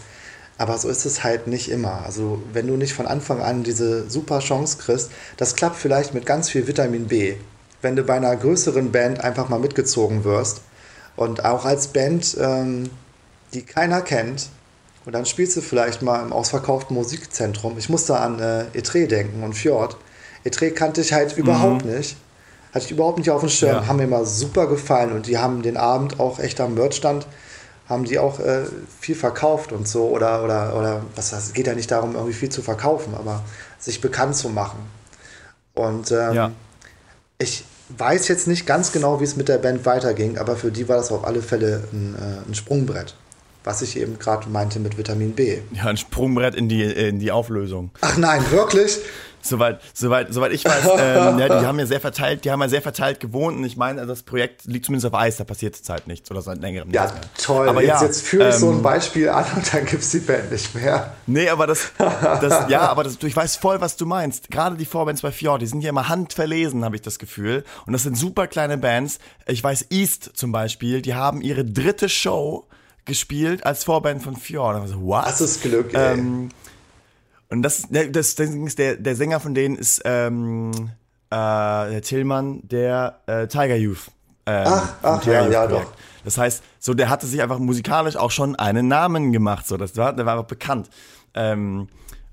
[0.58, 2.02] Aber so ist es halt nicht immer.
[2.04, 6.24] Also wenn du nicht von Anfang an diese super Chance kriegst, das klappt vielleicht mit
[6.24, 7.36] ganz viel Vitamin B.
[7.82, 10.62] Wenn du bei einer größeren Band einfach mal mitgezogen wirst
[11.14, 12.90] und auch als Band, ähm,
[13.52, 14.48] die keiner kennt,
[15.06, 17.78] und dann spielst du vielleicht mal im ausverkauften Musikzentrum.
[17.78, 19.96] Ich musste an äh, Etre denken und Fjord.
[20.42, 21.44] Etre kannte ich halt mhm.
[21.44, 22.16] überhaupt nicht.
[22.74, 23.76] Hatte ich überhaupt nicht auf dem Schirm.
[23.76, 23.86] Ja.
[23.86, 27.26] Haben mir mal super gefallen und die haben den Abend auch echt am Merchstand
[27.88, 28.64] haben die auch äh,
[29.00, 32.48] viel verkauft und so oder oder oder was es geht ja nicht darum irgendwie viel
[32.48, 33.42] zu verkaufen, aber
[33.78, 34.78] sich bekannt zu machen.
[35.74, 36.50] Und ähm, ja.
[37.38, 40.88] ich weiß jetzt nicht ganz genau, wie es mit der Band weiterging, aber für die
[40.88, 43.14] war das auf alle Fälle ein, äh, ein Sprungbrett.
[43.62, 45.58] Was ich eben gerade meinte mit Vitamin B.
[45.72, 47.90] Ja, ein Sprungbrett in die, in die Auflösung.
[48.00, 48.98] Ach nein, wirklich?
[49.48, 52.68] Soweit, soweit, soweit ich weiß, ähm, ja, die haben ja sehr verteilt, die haben ja
[52.68, 56.06] sehr verteilt gewohnt und ich meine, das Projekt liegt zumindest auf Eis, da passiert zurzeit
[56.06, 57.30] nichts oder seit längerem ja, nichts mehr.
[57.42, 59.86] Toll, aber jetzt, ja, jetzt führe ich ähm, so ein ähm, Beispiel an und dann
[59.86, 61.14] gibt es die Band nicht mehr.
[61.26, 64.50] Nee, aber das, das ja, aber das, ich weiß voll, was du meinst.
[64.50, 67.64] Gerade die Vorbands bei Fjord, die sind ja immer handverlesen, habe ich das Gefühl.
[67.86, 69.18] Und das sind super kleine Bands.
[69.46, 72.66] Ich weiß, East zum Beispiel, die haben ihre dritte Show
[73.04, 74.88] gespielt als Vorband von Fjord.
[74.88, 75.26] So, what?
[75.26, 76.14] Das ist Glück, ey.
[76.14, 76.50] Ähm,
[77.50, 80.72] und das, das, das ist der, der Sänger von denen ist ähm,
[81.30, 84.10] äh, der Tillmann, der äh, Tiger Youth.
[84.46, 85.92] Ähm, ach, ach Tiger ja, Youth ja, doch.
[86.24, 89.66] Das heißt, so der hatte sich einfach musikalisch auch schon einen Namen gemacht.
[89.66, 90.90] So, das war, der war einfach bekannt.
[91.34, 91.88] Ähm,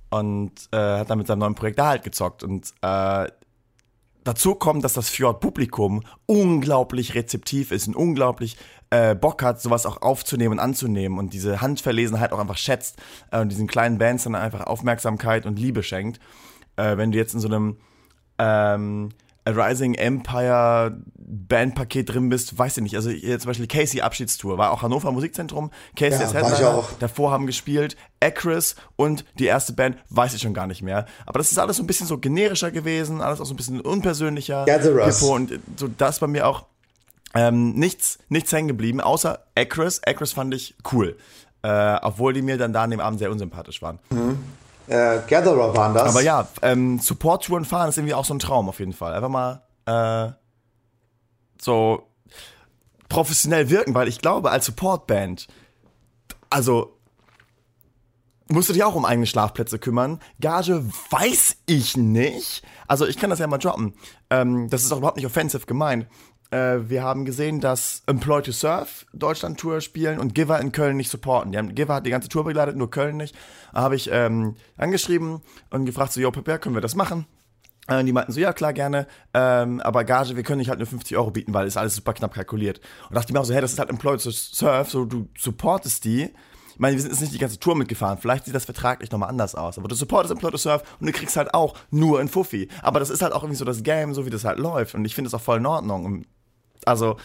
[0.09, 2.43] und äh, hat dann mit seinem neuen Projekt da halt gezockt.
[2.43, 3.27] Und äh,
[4.23, 8.57] dazu kommt, dass das Fjord-Publikum unglaublich rezeptiv ist und unglaublich
[8.93, 13.01] äh, Bock hat, sowas auch aufzunehmen und anzunehmen und diese Handverlesenheit auch einfach schätzt
[13.31, 16.19] äh, und diesen kleinen Bands dann einfach Aufmerksamkeit und Liebe schenkt.
[16.75, 17.77] Äh, wenn du jetzt in so einem
[18.37, 19.09] ähm,
[19.45, 22.95] A Rising Empire Bandpaket drin bist, weißt du nicht.
[22.95, 25.71] Also hier zum Beispiel Casey Abschiedstour war auch Hannover Musikzentrum.
[25.95, 30.53] Casey ja, ist Headliner, davor haben gespielt Acris und die erste Band weiß ich schon
[30.53, 31.07] gar nicht mehr.
[31.25, 33.81] Aber das ist alles so ein bisschen so generischer gewesen, alles auch so ein bisschen
[33.81, 34.65] unpersönlicher.
[34.65, 35.23] Gatherers.
[35.23, 36.65] Und so das bei mir auch
[37.33, 40.01] ähm, nichts, nichts hängen geblieben, außer Acris.
[40.05, 41.17] Acris fand ich cool.
[41.63, 43.99] Äh, obwohl die mir dann da an dem Abend sehr unsympathisch waren.
[44.09, 44.43] Mhm.
[44.87, 46.09] Äh, Gatherer waren das.
[46.09, 49.13] Aber ja, ähm, Support-Touren fahren ist irgendwie auch so ein Traum auf jeden Fall.
[49.13, 50.33] Einfach mal äh,
[51.61, 52.03] so
[53.07, 55.47] professionell wirken, weil ich glaube, als Support-Band,
[56.49, 56.97] also
[58.49, 60.19] musst du dich auch um eigene Schlafplätze kümmern.
[60.41, 62.61] Gage weiß ich nicht.
[62.87, 63.93] Also ich kann das ja mal droppen.
[64.29, 66.07] Ähm, das ist auch überhaupt nicht offensive gemeint
[66.53, 70.97] äh, wir haben gesehen, dass Employ to Surf Deutschland Tour spielen und Giver in Köln
[70.97, 71.51] nicht supporten.
[71.51, 73.35] Die haben, Giver hat die ganze Tour begleitet, nur Köln nicht.
[73.73, 77.25] Da habe ich ähm, angeschrieben und gefragt, so, yo, Pepper, können wir das machen?
[77.87, 80.87] Äh, die meinten so, ja klar, gerne, ähm, aber Gage, wir können nicht halt nur
[80.87, 82.79] 50 Euro bieten, weil ist alles super knapp kalkuliert.
[83.09, 86.05] Und dachte mir auch so, hey, das ist halt Employ to Surf, so du supportest
[86.05, 86.29] die.
[86.73, 88.17] Ich meine, wir sind jetzt nicht die ganze Tour mitgefahren.
[88.17, 89.77] Vielleicht sieht das vertraglich nochmal anders aus.
[89.77, 92.67] Aber du supportest Employ to Surf und du kriegst halt auch nur ein Fuffi.
[92.81, 94.95] Aber das ist halt auch irgendwie so das Game, so wie das halt läuft.
[94.95, 96.05] Und ich finde es auch voll in Ordnung.
[96.05, 96.25] Und
[96.87, 97.17] also,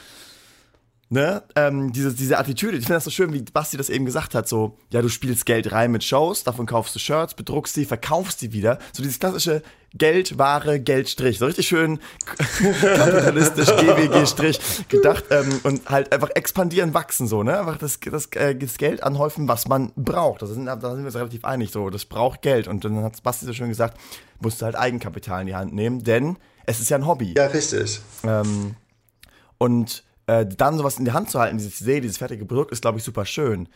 [1.11, 4.35] ne, ähm, diese, diese Attitüde, ich finde das so schön, wie Basti das eben gesagt
[4.35, 7.85] hat, so, ja, du spielst Geld rein mit Shows, davon kaufst du Shirts, bedruckst sie,
[7.85, 9.62] verkaufst sie wieder, so dieses klassische
[9.94, 17.27] Geld, Ware, Geldstrich, so richtig schön kapitalistisch, GWG-Strich gedacht ähm, und halt einfach expandieren, wachsen,
[17.27, 20.79] so, ne, einfach das, das, äh, das Geld anhäufen, was man braucht, da sind, da
[20.79, 22.68] sind wir uns relativ einig, so, das braucht Geld.
[22.68, 23.99] Und dann hat Basti so schön gesagt,
[24.40, 27.35] musst du halt Eigenkapital in die Hand nehmen, denn es ist ja ein Hobby.
[27.35, 28.01] Ja, richtig.
[28.25, 28.75] Ähm,
[29.59, 32.83] und äh, dann sowas in die Hand zu halten, dieses Idee, dieses fertige Produkt, ist,
[32.83, 33.68] glaube ich, super schön.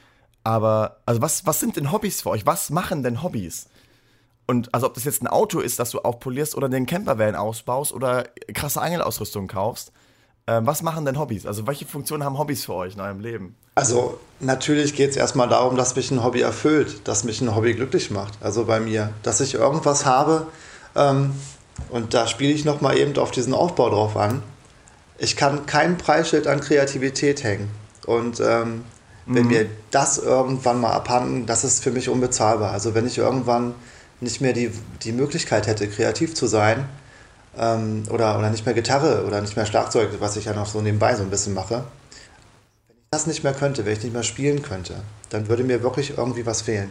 [0.44, 2.46] Aber, also was, was sind denn Hobbys für euch?
[2.46, 3.68] Was machen denn Hobbys?
[4.46, 7.92] Und also ob das jetzt ein Auto ist, das du aufpolierst oder den Campervan ausbaust
[7.92, 9.92] oder krasse Angelausrüstung kaufst,
[10.46, 11.46] äh, was machen denn Hobbys?
[11.46, 13.56] Also welche Funktionen haben Hobbys für euch in eurem Leben?
[13.76, 17.74] Also natürlich geht es erstmal darum, dass mich ein Hobby erfüllt, dass mich ein Hobby
[17.74, 18.34] glücklich macht.
[18.40, 20.48] Also bei mir, dass ich irgendwas habe
[20.96, 21.32] ähm,
[21.88, 24.42] und da spiele ich nochmal eben auf diesen Aufbau drauf an
[25.18, 27.70] ich kann kein Preisschild an Kreativität hängen.
[28.06, 28.84] Und ähm,
[29.26, 29.48] wenn mhm.
[29.48, 32.72] mir das irgendwann mal abhanden, das ist für mich unbezahlbar.
[32.72, 33.74] Also wenn ich irgendwann
[34.20, 34.70] nicht mehr die,
[35.02, 36.88] die Möglichkeit hätte, kreativ zu sein,
[37.56, 40.80] ähm, oder, oder nicht mehr Gitarre oder nicht mehr Schlagzeug, was ich ja noch so
[40.80, 41.84] nebenbei so ein bisschen mache,
[42.88, 44.94] wenn ich das nicht mehr könnte, wenn ich nicht mehr spielen könnte,
[45.30, 46.90] dann würde mir wirklich irgendwie was fehlen.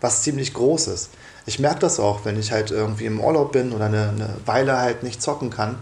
[0.00, 1.10] Was ziemlich Großes.
[1.46, 4.78] Ich merke das auch, wenn ich halt irgendwie im Urlaub bin oder eine, eine Weile
[4.78, 5.76] halt nicht zocken kann.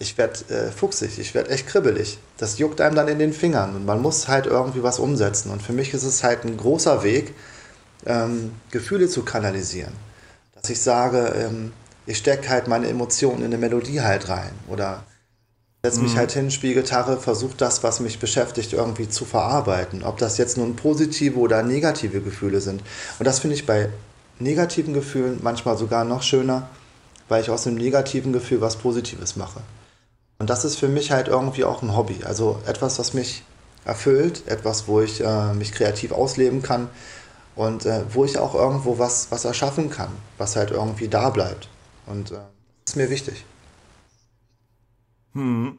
[0.00, 2.18] Ich werde äh, fuchsig, ich werde echt kribbelig.
[2.36, 5.50] Das juckt einem dann in den Fingern und man muss halt irgendwie was umsetzen.
[5.50, 7.34] Und für mich ist es halt ein großer Weg,
[8.06, 9.92] ähm, Gefühle zu kanalisieren.
[10.54, 11.72] Dass ich sage, ähm,
[12.06, 15.04] ich stecke halt meine Emotionen in eine Melodie halt rein oder
[15.84, 16.18] setze mich mhm.
[16.18, 20.02] halt hin, spiele Gitarre, versuche das, was mich beschäftigt, irgendwie zu verarbeiten.
[20.02, 22.82] Ob das jetzt nun positive oder negative Gefühle sind.
[23.18, 23.88] Und das finde ich bei
[24.38, 26.68] negativen Gefühlen manchmal sogar noch schöner,
[27.28, 29.60] weil ich aus einem negativen Gefühl was Positives mache.
[30.38, 32.20] Und das ist für mich halt irgendwie auch ein Hobby.
[32.24, 33.42] Also etwas, was mich
[33.84, 36.88] erfüllt, etwas, wo ich äh, mich kreativ ausleben kann
[37.56, 41.68] und äh, wo ich auch irgendwo was, was erschaffen kann, was halt irgendwie da bleibt.
[42.06, 43.44] Und äh, das ist mir wichtig.
[45.32, 45.78] Hm.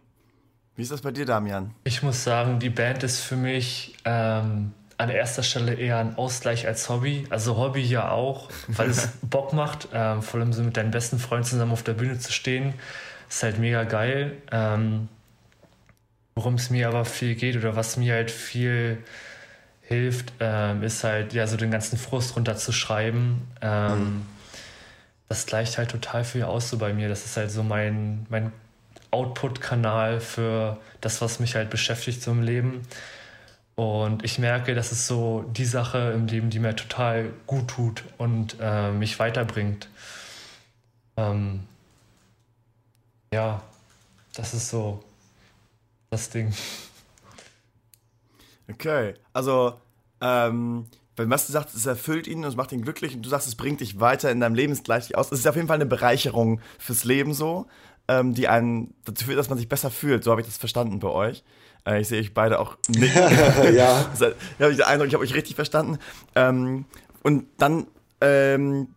[0.75, 1.73] Wie ist das bei dir, Damian?
[1.85, 6.67] Ich muss sagen, die Band ist für mich ähm, an erster Stelle eher ein Ausgleich
[6.67, 7.25] als Hobby.
[7.29, 11.19] Also Hobby ja auch, weil es Bock macht, ähm, vor allem so mit deinen besten
[11.19, 12.73] Freunden zusammen auf der Bühne zu stehen.
[13.29, 14.37] Ist halt mega geil.
[14.51, 15.07] Ähm,
[16.35, 19.03] Worum es mir aber viel geht oder was mir halt viel
[19.81, 23.41] hilft, ähm, ist halt ja so den ganzen Frust runterzuschreiben.
[23.61, 24.25] Ähm, mhm
[25.29, 27.07] das gleicht halt total viel aus so bei mir.
[27.07, 28.51] Das ist halt so mein, mein
[29.11, 32.81] Output-Kanal für das, was mich halt beschäftigt so im Leben.
[33.75, 38.03] Und ich merke, das ist so die Sache im Leben, die mir total gut tut
[38.17, 39.87] und äh, mich weiterbringt.
[41.15, 41.61] Ähm,
[43.33, 43.61] ja,
[44.35, 45.03] das ist so
[46.09, 46.53] das Ding.
[48.69, 49.73] Okay, also
[50.21, 53.29] ähm, wenn was du sagst, es erfüllt ihn und es macht ihn glücklich und du
[53.29, 55.31] sagst, es bringt dich weiter in deinem Lebensgleich aus.
[55.31, 57.67] Es ist auf jeden Fall eine Bereicherung fürs Leben so,
[58.07, 60.23] ähm, die einen dazu führt, dass man sich besser fühlt.
[60.23, 61.43] So habe ich das verstanden bei euch.
[61.85, 63.13] Äh, ich sehe euch beide auch nicht.
[63.15, 64.09] ja.
[64.19, 65.97] da habe ich den Eindruck, ich habe euch richtig verstanden.
[66.35, 66.85] Ähm,
[67.21, 67.87] und dann,
[68.21, 68.95] ähm,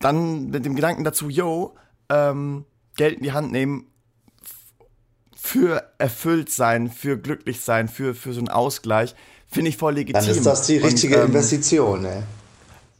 [0.00, 1.76] dann mit dem Gedanken dazu, yo,
[2.08, 2.64] ähm,
[2.98, 3.86] Geld in die Hand nehmen
[5.34, 9.14] für erfüllt sein, für glücklich sein, für, für so einen Ausgleich
[9.46, 10.20] finde ich voll legitim.
[10.20, 12.24] Dann ist das die richtige und, ähm, Investition, ne?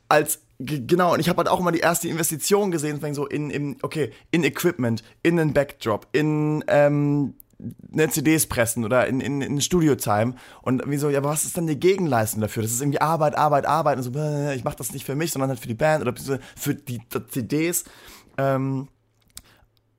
[0.09, 3.77] Als genau, und ich habe halt auch immer die erste Investition gesehen, so in, in,
[3.83, 7.35] okay, in Equipment, in einen Backdrop, in ähm,
[7.93, 10.35] eine CDs pressen oder in, in, in Studio-Time.
[10.63, 12.63] Und wie so, ja, aber was ist dann die Gegenleistung dafür?
[12.63, 13.99] Das ist irgendwie Arbeit, Arbeit, Arbeit.
[13.99, 16.15] Und so, äh, ich mache das nicht für mich, sondern halt für die Band oder
[16.57, 17.85] für die, die CDs.
[18.39, 18.89] Ähm,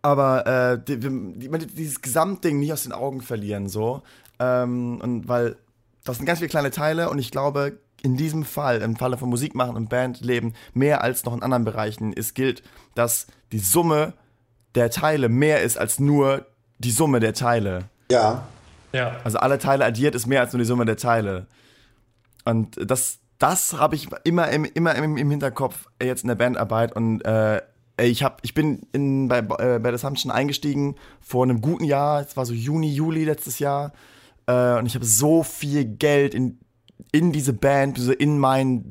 [0.01, 4.01] aber äh, die, die, dieses Gesamtding nicht aus den Augen verlieren, so.
[4.39, 5.57] Ähm, und weil
[6.03, 9.29] das sind ganz viele kleine Teile und ich glaube, in diesem Fall, im Falle von
[9.29, 12.63] Musik machen und Bandleben, mehr als noch in anderen Bereichen, ist gilt,
[12.95, 14.13] dass die Summe
[14.75, 16.45] der Teile mehr ist als nur
[16.77, 17.89] die Summe der Teile.
[18.11, 18.47] Ja.
[18.93, 19.17] Ja.
[19.23, 21.47] Also alle Teile addiert ist mehr als nur die Summe der Teile.
[22.45, 26.95] Und das, das habe ich immer, im, immer im, im, Hinterkopf jetzt in der Bandarbeit
[26.95, 27.61] und äh,
[28.07, 29.43] ich hab, ich bin in, bei, äh,
[29.79, 33.93] bei der Assumption eingestiegen vor einem guten Jahr, es war so Juni, Juli letztes Jahr
[34.47, 36.59] äh, und ich habe so viel Geld in,
[37.11, 38.85] in diese Band, in mein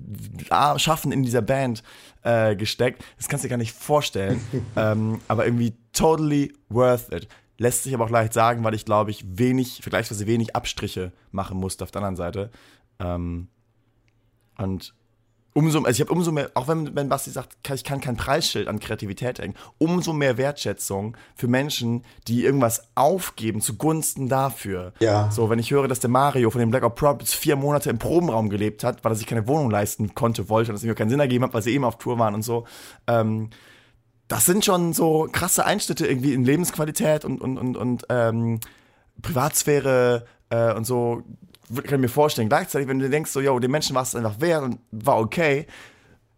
[0.77, 1.83] Schaffen in dieser Band
[2.23, 3.05] äh, gesteckt.
[3.17, 4.41] Das kannst du dir gar nicht vorstellen.
[4.77, 7.29] ähm, aber irgendwie totally worth it.
[7.59, 11.59] Lässt sich aber auch leicht sagen, weil ich glaube ich wenig, vergleichsweise wenig Abstriche machen
[11.59, 12.51] musste auf der anderen Seite.
[13.01, 13.49] Ähm,
[14.59, 14.95] und
[15.59, 18.69] umso, also ich habe umso mehr, auch wenn, wenn Basti sagt, ich kann kein Preisschild
[18.69, 24.93] an Kreativität hängen, umso mehr Wertschätzung für Menschen, die irgendwas aufgeben zugunsten dafür.
[25.01, 25.33] Ja.
[25.33, 27.99] So, wenn ich höre, dass der Mario von den Black Ops Props vier Monate im
[27.99, 31.11] Probenraum gelebt hat, weil er sich keine Wohnung leisten konnte, wollte und es ihm keinen
[31.11, 32.65] Sinn ergeben hat, weil sie eben auf Tour waren und so,
[33.09, 33.51] ähm,
[34.29, 38.61] das sind schon so krasse Einschnitte irgendwie in Lebensqualität und, und, und, und ähm,
[39.23, 41.25] Privatsphäre äh, und so,
[41.75, 42.49] kann ich mir vorstellen.
[42.49, 45.67] Gleichzeitig, wenn du denkst, so, yo, den Menschen war es einfach wert und war okay,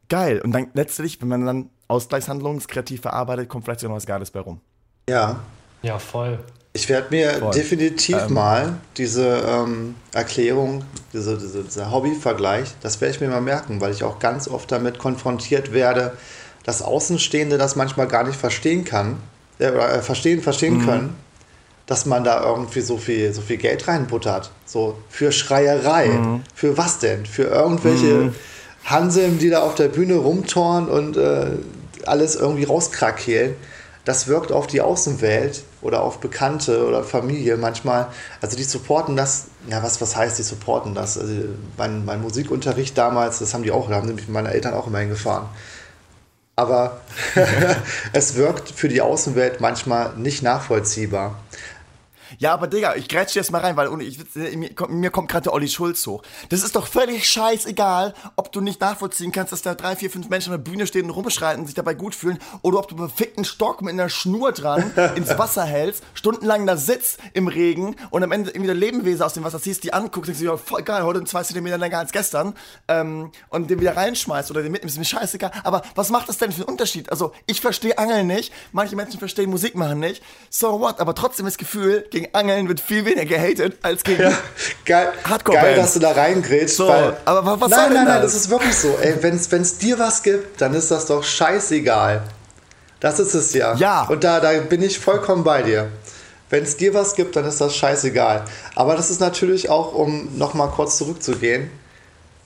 [0.09, 0.41] geil.
[0.41, 4.31] Und dann letztlich, wenn man dann Ausgleichshandlungen kreativ verarbeitet, kommt vielleicht sogar noch was Geiles
[4.31, 4.61] bei rum.
[5.09, 5.41] Ja.
[5.83, 6.39] Ja, voll.
[6.73, 7.53] Ich werde mir voll.
[7.53, 13.41] definitiv ähm, mal diese ähm, Erklärung, diese, diese, dieser Hobbyvergleich, das werde ich mir mal
[13.41, 16.17] merken, weil ich auch ganz oft damit konfrontiert werde,
[16.63, 19.17] dass Außenstehende das manchmal gar nicht verstehen kann,
[19.59, 20.85] äh, äh verstehen, verstehen mhm.
[20.85, 21.17] können
[21.91, 24.53] dass man da irgendwie so viel, so viel Geld reinbuttert.
[24.65, 26.07] So für Schreierei.
[26.07, 26.45] Mhm.
[26.55, 27.27] Für was denn?
[27.27, 28.35] Für irgendwelche mhm.
[28.85, 31.47] Hanseln, die da auf der Bühne rumtoren und äh,
[32.07, 33.57] alles irgendwie rauskrakehlen.
[34.05, 38.07] das wirkt auf die Außenwelt oder auf Bekannte oder Familie manchmal.
[38.41, 41.19] Also die supporten das, ja, was, was heißt, die supporten das?
[41.19, 41.35] Also
[41.77, 45.01] mein, mein Musikunterricht damals, das haben die auch, da haben nämlich meine Eltern auch immer
[45.01, 45.49] hingefahren.
[46.55, 47.01] Aber
[48.13, 51.35] es wirkt für die Außenwelt manchmal nicht nachvollziehbar.
[52.41, 54.19] Ja, aber Digga, ich grätsch jetzt mal rein, weil ich,
[54.57, 56.23] mir, mir kommt gerade der Olli Schulz hoch.
[56.49, 60.31] Das ist doch völlig scheißegal, ob du nicht nachvollziehen kannst, dass da drei, vier, fünf
[60.31, 62.97] Menschen auf der Bühne stehen und rumschreien und sich dabei gut fühlen, oder ob du
[62.97, 67.95] einen fickten Stock mit einer Schnur dran ins Wasser hältst, stundenlang da sitzt im Regen
[68.09, 70.57] und am Ende irgendwie der Lebenwesen aus dem Wasser ziehst, die anguckst, denkst du, ja,
[70.57, 72.55] voll geil, heute zwei Zentimeter länger als gestern,
[72.89, 75.53] ähm, und den wieder reinschmeißt oder den mitnimmst, ist mir scheißegal.
[75.63, 77.11] Aber was macht das denn für einen Unterschied?
[77.11, 81.45] Also, ich verstehe Angeln nicht, manche Menschen verstehen Musik machen nicht, so what, aber trotzdem
[81.45, 84.33] das Gefühl, gegen Angeln wird viel weniger gehatet als gegen ja,
[84.85, 86.77] geil, Hardcore Geil, dass du da reingrätst.
[86.77, 88.33] So, weil, aber was nein, nein, nein, das?
[88.33, 88.97] das ist wirklich so.
[89.01, 92.23] Ey, wenn es dir was gibt, dann ist das doch scheißegal.
[93.01, 93.75] Das ist es ja.
[93.75, 94.03] Ja.
[94.09, 95.89] Und da, da bin ich vollkommen bei dir.
[96.51, 98.45] Wenn es dir was gibt, dann ist das scheißegal.
[98.75, 101.71] Aber das ist natürlich auch, um nochmal kurz zurückzugehen,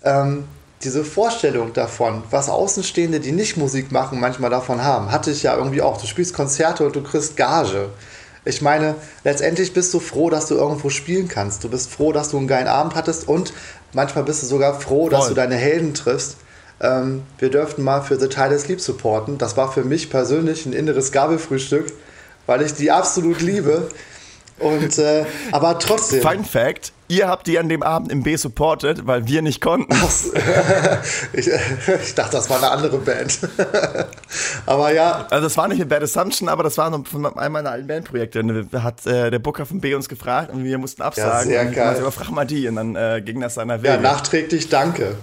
[0.05, 0.45] ähm,
[0.83, 5.57] diese Vorstellung davon, was Außenstehende, die nicht Musik machen, manchmal davon haben, hatte ich ja
[5.57, 5.99] irgendwie auch.
[5.99, 7.89] Du spielst Konzerte und du kriegst Gage.
[8.45, 11.65] Ich meine, letztendlich bist du froh, dass du irgendwo spielen kannst.
[11.65, 13.53] Du bist froh, dass du einen geilen Abend hattest und
[13.93, 16.37] manchmal bist du sogar froh, dass du deine Helden triffst.
[16.81, 19.39] Ähm, wir dürften mal für The Tide Sleep supporten.
[19.39, 21.87] Das war für mich persönlich ein inneres Gabelfrühstück,
[22.47, 23.89] weil ich die absolut liebe.
[24.59, 26.23] Und, äh, aber trotzdem.
[26.23, 29.93] Fun Fact: Ihr habt die an dem Abend im B supported, weil wir nicht konnten.
[31.33, 33.41] ich, ich, dachte, das war eine andere Band.
[34.67, 35.27] aber ja.
[35.29, 38.67] Also, das war nicht eine Bad Assumption, aber das war von einem meiner alten Bandprojekte.
[38.71, 41.51] Da hat äh, der Booker von B uns gefragt und wir mussten absagen.
[41.51, 41.97] Ja, sehr geil.
[42.01, 43.95] Aber frag mal die und dann äh, ging das seiner Wege.
[43.95, 45.17] Ja, nachträglich danke.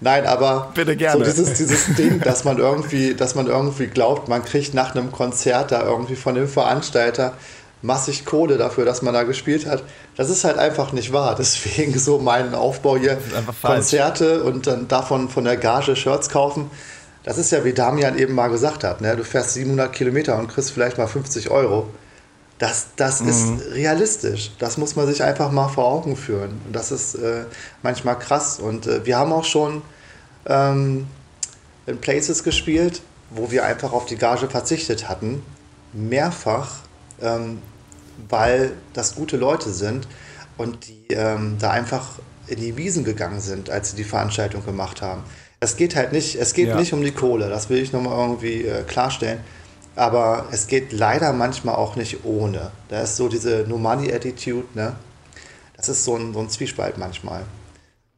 [0.00, 1.24] Nein, aber Bitte gerne.
[1.24, 5.12] so dieses, dieses Ding, dass man irgendwie, dass man irgendwie glaubt, man kriegt nach einem
[5.12, 7.34] Konzert da irgendwie von dem Veranstalter
[7.82, 9.82] massig Kohle dafür, dass man da gespielt hat.
[10.16, 11.34] Das ist halt einfach nicht wahr.
[11.38, 13.18] Deswegen so mein Aufbau hier,
[13.62, 16.70] Konzerte und dann davon von der Gage Shirts kaufen.
[17.22, 19.14] Das ist ja, wie Damian eben mal gesagt hat, ne?
[19.14, 21.88] du fährst 700 Kilometer und kriegst vielleicht mal 50 Euro.
[22.58, 23.28] Das, das mhm.
[23.28, 24.52] ist realistisch.
[24.58, 26.60] Das muss man sich einfach mal vor Augen führen.
[26.66, 27.44] Und das ist äh,
[27.82, 28.58] manchmal krass.
[28.58, 29.82] Und äh, wir haben auch schon
[30.46, 31.06] ähm,
[31.86, 35.42] in Places gespielt, wo wir einfach auf die Gage verzichtet hatten.
[35.94, 36.80] Mehrfach,
[37.22, 37.62] ähm,
[38.28, 40.06] weil das gute Leute sind
[40.56, 45.02] und die ähm, da einfach in die Wiesen gegangen sind, als sie die Veranstaltung gemacht
[45.02, 45.22] haben.
[45.60, 46.76] Es geht halt nicht, es geht ja.
[46.76, 49.40] nicht um die Kohle, das will ich nochmal irgendwie äh, klarstellen.
[49.96, 52.70] Aber es geht leider manchmal auch nicht ohne.
[52.88, 54.94] Da ist so diese No-Money-Attitude, ne?
[55.76, 57.42] Das ist so ein, so ein Zwiespalt manchmal.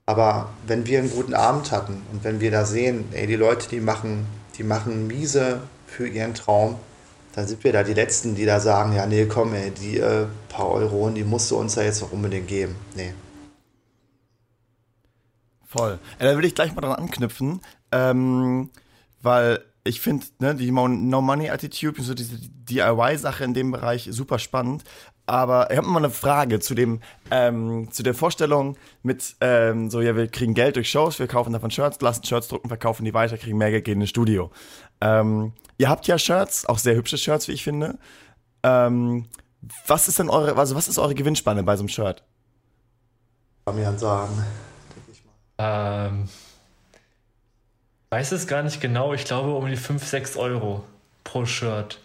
[0.07, 3.69] Aber wenn wir einen guten Abend hatten und wenn wir da sehen, ey, die Leute,
[3.69, 4.27] die machen,
[4.59, 6.77] die machen miese für ihren Traum,
[7.35, 10.27] dann sind wir da die Letzten, die da sagen, ja, nee, komm, ey, die äh,
[10.49, 12.77] paar Euronen, die musst du uns ja jetzt noch unbedingt geben.
[12.95, 13.15] Nee.
[15.67, 15.99] Voll.
[16.21, 18.71] Ja, da will ich gleich mal dran anknüpfen, ähm,
[19.23, 24.85] weil ich finde ne, die No-Money-Attitude, so diese DIY-Sache in dem Bereich super spannend.
[25.25, 30.01] Aber ich habe mal eine Frage zu dem, ähm, zu der Vorstellung mit, ähm, so,
[30.01, 33.15] ja, wir kriegen Geld durch Shows, wir kaufen davon Shirts, lassen Shirts drucken, verkaufen die
[33.15, 34.51] weiter, kriegen mehr Geld, gehen ins Studio.
[35.03, 37.99] Ähm, ihr habt ja Shirts, auch sehr hübsche Shirts, wie ich finde.
[38.63, 39.27] Ähm,
[39.87, 42.23] was ist denn eure, also was ist eure Gewinnspanne bei so einem Shirt?
[43.67, 44.45] Kann mir sagen,
[44.95, 45.23] denke ich
[45.59, 46.07] mal.
[46.09, 46.29] Ähm,
[48.11, 50.85] weiß es gar nicht genau, ich glaube um die 5, 6 Euro
[51.25, 51.99] pro Shirt.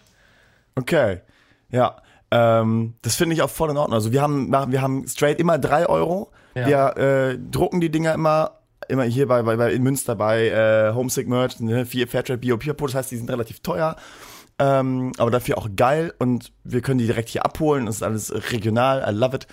[0.76, 1.22] Okay,
[1.70, 1.98] ja.
[2.30, 3.96] Ähm, das finde ich auch voll in Ordnung.
[3.96, 6.32] Also wir haben, wir haben straight immer 3 Euro.
[6.56, 6.68] Ja.
[6.68, 8.57] Wir äh, drucken die Dinger immer
[8.88, 12.58] immer hier bei, bei, bei in Münster bei äh, Homesick Merch, ne, vier Fairtrade Bio
[12.58, 13.96] Pure das heißt, die sind relativ teuer.
[14.60, 17.86] Ähm, aber dafür auch geil und wir können die direkt hier abholen.
[17.86, 19.48] Das ist alles regional, I love it.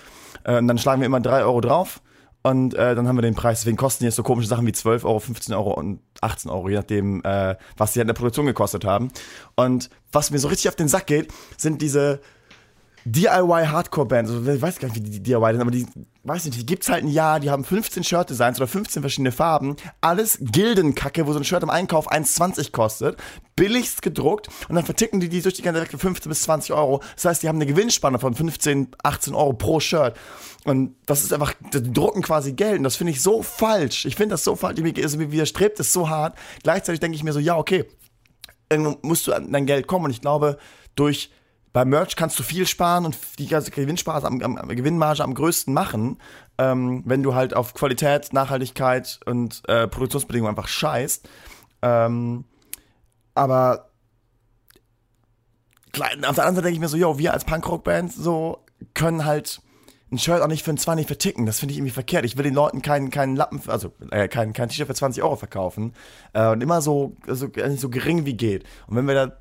[0.45, 2.01] Äh, und dann schlagen wir immer 3 Euro drauf
[2.43, 3.61] und äh, dann haben wir den Preis.
[3.61, 6.77] Deswegen kosten jetzt so komische Sachen wie 12 Euro, 15 Euro und 18 Euro, je
[6.77, 9.11] nachdem, äh, was sie in der Produktion gekostet haben.
[9.57, 12.21] Und was mir so richtig auf den Sack geht, sind diese
[13.07, 15.87] DIY Hardcore Bands, also ich weiß gar nicht, wie die DIY sind, aber die,
[16.23, 19.31] weiß nicht, die gibt's halt ein Jahr, die haben 15 Shirt Designs oder 15 verschiedene
[19.31, 23.19] Farben, alles Gildenkacke, wo so ein Shirt im Einkauf 1,20 kostet,
[23.57, 26.75] billigst gedruckt und dann verticken die die durch die ganze Welt für 15 bis 20
[26.75, 27.03] Euro.
[27.15, 30.17] Das heißt, die haben eine Gewinnspanne von 15, 18 Euro pro Shirt.
[30.65, 34.07] Und das ist einfach, die drucken quasi Geld und das finde ich so falsch.
[34.07, 36.39] Ich finde das so falsch, mir, also widerstrebt es so hart.
[36.63, 37.85] Gleichzeitig denke ich mir so, ja, okay,
[38.71, 40.59] irgendwann musst du an dein Geld kommen und ich glaube,
[40.95, 41.31] durch
[41.75, 45.75] bei Merch kannst du viel sparen und die ganze Gewinnsparse am, am, Gewinnmarge am größten
[45.75, 46.19] machen,
[46.57, 51.29] ähm, wenn du halt auf Qualität, Nachhaltigkeit und äh, Produktionsbedingungen einfach scheißt.
[51.83, 52.45] Ähm,
[53.35, 53.91] aber
[55.93, 58.65] auf der anderen Seite denke ich mir so, yo, wir als Punkrock-Band so
[58.95, 59.61] können halt
[60.13, 61.45] ein Shirt auch nicht für ein 20 verticken.
[61.45, 62.25] Das finde ich irgendwie verkehrt.
[62.25, 65.35] Ich will den Leuten keinen keinen Lappen, also äh, kein, kein T-Shirt für 20 Euro
[65.35, 65.93] verkaufen.
[66.35, 68.63] Äh, und immer so, so, so gering wie geht.
[68.87, 69.37] Und wenn wir da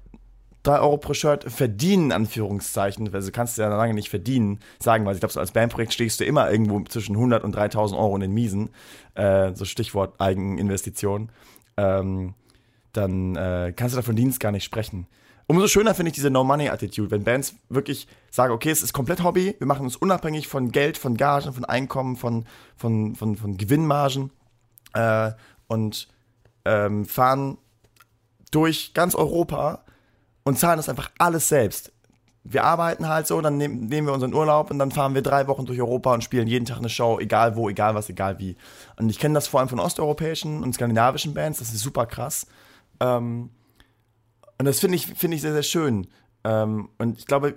[0.64, 5.14] 3 Euro pro Shirt verdienen, Anführungszeichen, also kannst du ja lange nicht verdienen, sagen, weil
[5.14, 8.22] ich glaube, so als Bandprojekt stehst du immer irgendwo zwischen 100 und 3000 Euro in
[8.22, 8.70] den Miesen,
[9.16, 11.30] äh, so Stichwort Eigeninvestition,
[11.76, 12.34] ähm,
[12.93, 15.07] dann äh, kannst du davon Dienst gar nicht sprechen.
[15.47, 19.55] Umso schöner finde ich diese No-Money-Attitude, wenn Bands wirklich sagen, okay, es ist komplett Hobby,
[19.57, 22.45] wir machen uns unabhängig von Geld, von Gagen, von Einkommen, von,
[22.78, 24.32] von, von, von Gewinnmargen
[24.93, 25.32] äh,
[25.68, 26.07] und
[26.64, 27.57] ähm, fahren
[28.51, 29.82] durch ganz Europa
[30.43, 31.91] und zahlen das einfach alles selbst.
[32.45, 35.47] Wir arbeiten halt so, dann nehmen, nehmen wir unseren Urlaub und dann fahren wir drei
[35.47, 38.57] Wochen durch Europa und spielen jeden Tag eine Show, egal wo, egal was, egal wie.
[38.97, 42.47] Und ich kenne das vor allem von osteuropäischen und skandinavischen Bands, das ist super krass.
[42.99, 43.49] Ähm,
[44.57, 46.07] und das finde ich, find ich sehr, sehr schön.
[46.43, 47.53] Ähm, und ich glaube,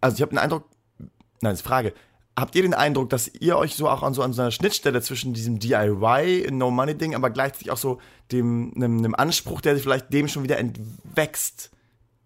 [0.00, 0.64] also ich habe den Eindruck,
[0.98, 1.94] nein, das ist Frage,
[2.36, 5.00] habt ihr den Eindruck, dass ihr euch so auch an so, an so einer Schnittstelle
[5.00, 7.98] zwischen diesem DIY, No-Money-Ding, aber gleichzeitig auch so
[8.32, 11.70] dem, einem, einem Anspruch, der sich vielleicht dem schon wieder entwächst,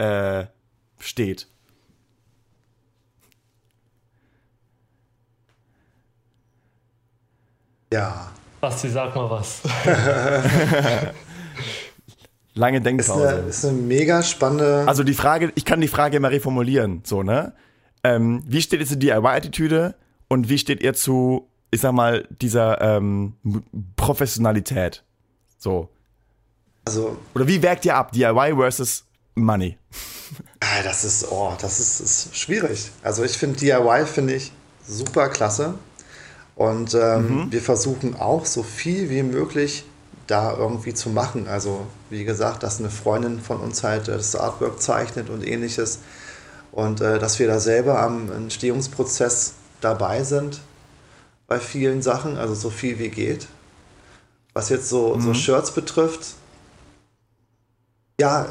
[0.01, 0.47] äh,
[0.99, 1.47] steht?
[7.93, 8.31] Ja.
[8.61, 9.63] Basti, sag mal was.
[12.55, 13.23] Lange Denkpause.
[13.23, 14.85] Ist eine, ist eine mega spannende.
[14.87, 17.55] Also die Frage, ich kann die Frage mal reformulieren, so, ne?
[18.03, 19.95] Ähm, wie steht jetzt die DIY-Attitüde
[20.29, 23.35] und wie steht ihr zu, ich sag mal, dieser ähm,
[23.97, 25.05] Professionalität?
[25.59, 25.89] So.
[26.85, 27.19] Also.
[27.35, 29.05] Oder wie werkt ihr ab, DIY versus
[29.35, 29.79] Money?
[30.61, 32.91] Ah, das ist, oh, das ist, ist schwierig.
[33.03, 34.53] Also ich finde DIY finde ich
[34.87, 35.75] super klasse.
[36.57, 37.53] Und ähm, mhm.
[37.53, 39.85] wir versuchen auch so viel wie möglich
[40.27, 41.49] da irgendwie zu machen.
[41.49, 46.01] Also wie gesagt, dass eine Freundin von uns halt äh, das Artwork zeichnet und ähnliches
[46.73, 50.61] und äh, dass wir da selber am Entstehungsprozess dabei sind
[51.47, 53.49] bei vielen Sachen, also so viel wie geht.
[54.53, 55.21] Was jetzt so, mhm.
[55.21, 56.35] so Shirts betrifft,
[58.21, 58.47] ja,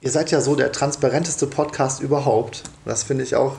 [0.00, 2.62] ihr seid ja so der transparenteste Podcast überhaupt.
[2.84, 3.56] Das finde ich auch,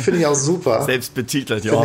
[0.00, 0.82] finde ich auch super.
[0.86, 1.84] Selbst betitelt, ja.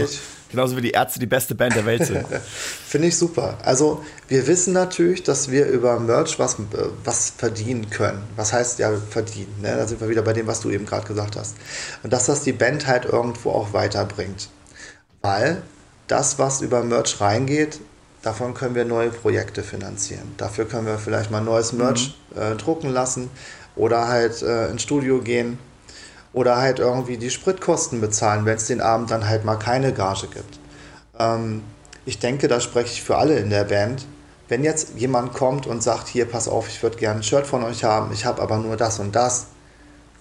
[0.52, 2.26] Genauso wie die Ärzte die beste Band der Welt sind.
[2.88, 3.60] Finde ich super.
[3.64, 6.58] Also wir wissen natürlich, dass wir über Merch was,
[7.04, 8.24] was verdienen können.
[8.36, 9.54] Was heißt ja verdienen?
[9.62, 9.76] Ne?
[9.76, 11.56] Da sind wir wieder bei dem, was du eben gerade gesagt hast.
[12.02, 14.50] Und dass das die Band halt irgendwo auch weiterbringt.
[15.22, 15.62] Weil
[16.08, 17.80] das, was über Merch reingeht,
[18.24, 20.34] davon können wir neue Projekte finanzieren.
[20.38, 22.42] Dafür können wir vielleicht mal neues Merch mhm.
[22.42, 23.30] äh, drucken lassen
[23.80, 25.58] oder halt äh, ins Studio gehen
[26.34, 30.28] oder halt irgendwie die Spritkosten bezahlen, wenn es den Abend dann halt mal keine Gage
[30.28, 30.60] gibt.
[31.18, 31.64] Ähm,
[32.06, 34.06] ich denke, da spreche ich für alle in der Band.
[34.48, 37.64] Wenn jetzt jemand kommt und sagt, hier, pass auf, ich würde gerne ein Shirt von
[37.64, 39.48] euch haben, ich habe aber nur das und das,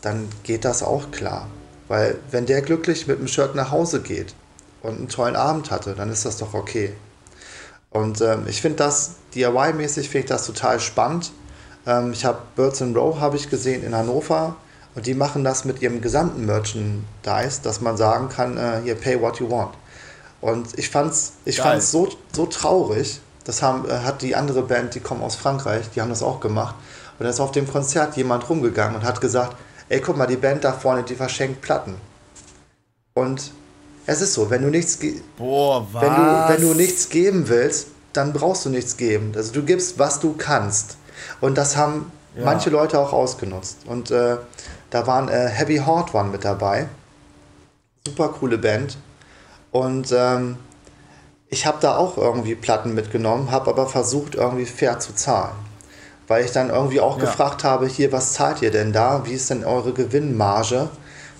[0.03, 1.49] dann geht das auch klar.
[1.89, 4.35] Weil wenn der glücklich mit dem Shirt nach Hause geht
[4.83, 6.93] und einen tollen Abend hatte, dann ist das doch okay.
[7.91, 11.33] Und ähm, ich finde das, DIY-mäßig finde ich das total spannend.
[11.89, 14.55] Ähm, ich habe Birds in Row, habe ich gesehen, in Hannover
[14.95, 19.21] und die machen das mit ihrem gesamten Merchandise, dass man sagen kann, äh, hier pay
[19.21, 19.75] what you want.
[20.41, 23.21] Und ich fand's, ich fand's so, so traurig.
[23.45, 26.39] Das haben, äh, hat die andere Band, die kommen aus Frankreich, die haben das auch
[26.41, 26.77] gemacht.
[27.19, 29.57] Und da ist auf dem Konzert jemand rumgegangen und hat gesagt,
[29.89, 31.95] ey, guck mal, die Band da vorne, die verschenkt Platten.
[33.15, 33.51] Und
[34.07, 34.99] es ist so, wenn du nichts,
[35.37, 35.87] Boah?
[35.93, 39.33] Wenn, du, wenn du nichts geben willst, dann brauchst du nichts geben.
[39.35, 40.97] Also du gibst, was du kannst.
[41.41, 42.45] Und das haben ja.
[42.45, 43.79] manche Leute auch ausgenutzt.
[43.87, 44.37] Und äh,
[44.91, 46.89] da waren äh, Heavy Heart waren mit dabei.
[48.07, 48.97] Super coole Band.
[49.71, 50.57] Und ähm,
[51.49, 55.55] ich habe da auch irgendwie Platten mitgenommen, habe aber versucht, irgendwie fair zu zahlen.
[56.27, 57.25] Weil ich dann irgendwie auch ja.
[57.25, 59.25] gefragt habe, hier, was zahlt ihr denn da?
[59.25, 60.89] Wie ist denn eure Gewinnmarge?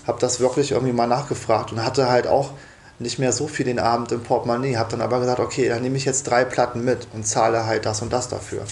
[0.07, 2.51] Habe das wirklich irgendwie mal nachgefragt und hatte halt auch
[2.97, 4.77] nicht mehr so viel den Abend im Portemonnaie.
[4.77, 7.85] Habe dann aber gesagt, okay, dann nehme ich jetzt drei Platten mit und zahle halt
[7.85, 8.63] das und das dafür.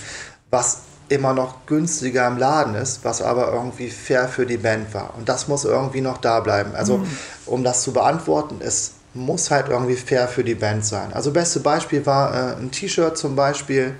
[0.50, 5.14] Was immer noch günstiger im Laden ist, was aber irgendwie fair für die Band war.
[5.18, 6.76] Und das muss irgendwie noch da bleiben.
[6.76, 7.08] Also, mhm.
[7.46, 11.14] um das zu beantworten, es muss halt irgendwie fair für die Band sein.
[11.14, 13.96] Also, beste Beispiel war äh, ein T-Shirt zum Beispiel.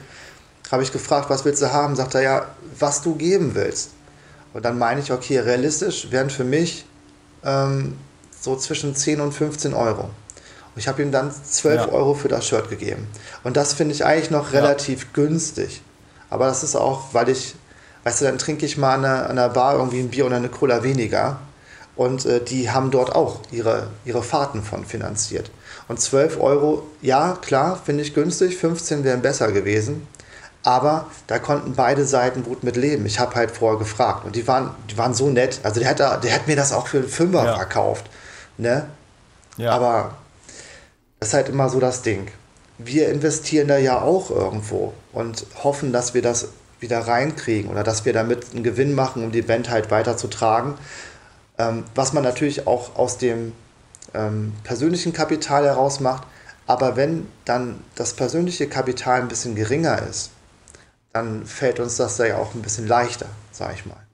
[0.72, 1.96] Habe ich gefragt, was willst du haben?
[1.96, 2.46] Sagt er, ja,
[2.78, 3.92] was du geben willst.
[4.54, 6.86] Und dann meine ich, okay, realistisch wären für mich
[7.44, 7.96] ähm,
[8.40, 10.04] so zwischen 10 und 15 Euro.
[10.04, 11.90] Und ich habe ihm dann 12 ja.
[11.90, 13.08] Euro für das Shirt gegeben.
[13.44, 15.08] Und das finde ich eigentlich noch relativ ja.
[15.14, 15.82] günstig.
[16.30, 17.56] Aber das ist auch, weil ich,
[18.04, 20.38] weißt du, dann trinke ich mal an einer, an einer Bar irgendwie ein Bier oder
[20.38, 21.40] eine Cola weniger.
[21.96, 25.50] Und äh, die haben dort auch ihre, ihre Fahrten von finanziert.
[25.88, 28.58] Und 12 Euro, ja, klar, finde ich günstig.
[28.58, 30.06] 15 wären besser gewesen.
[30.64, 33.06] Aber da konnten beide Seiten gut mit leben.
[33.06, 35.62] Ich habe halt vorher gefragt und die waren, die waren so nett.
[35.64, 37.56] Also der hat, der hat mir das auch für einen Fünfer ja.
[37.56, 38.06] verkauft.
[38.58, 38.86] Ne?
[39.56, 39.72] Ja.
[39.72, 40.16] Aber
[41.20, 42.28] das ist halt immer so das Ding.
[42.78, 46.50] Wir investieren da ja auch irgendwo und hoffen, dass wir das
[46.80, 50.76] wieder reinkriegen oder dass wir damit einen Gewinn machen, um die Band halt weiterzutragen.
[51.58, 53.54] Ähm, was man natürlich auch aus dem
[54.14, 56.24] ähm, persönlichen Kapital heraus macht.
[56.66, 60.32] Aber wenn dann das persönliche Kapital ein bisschen geringer ist,
[61.14, 64.06] dann fällt uns das da ja auch ein bisschen leichter, sag ich mal.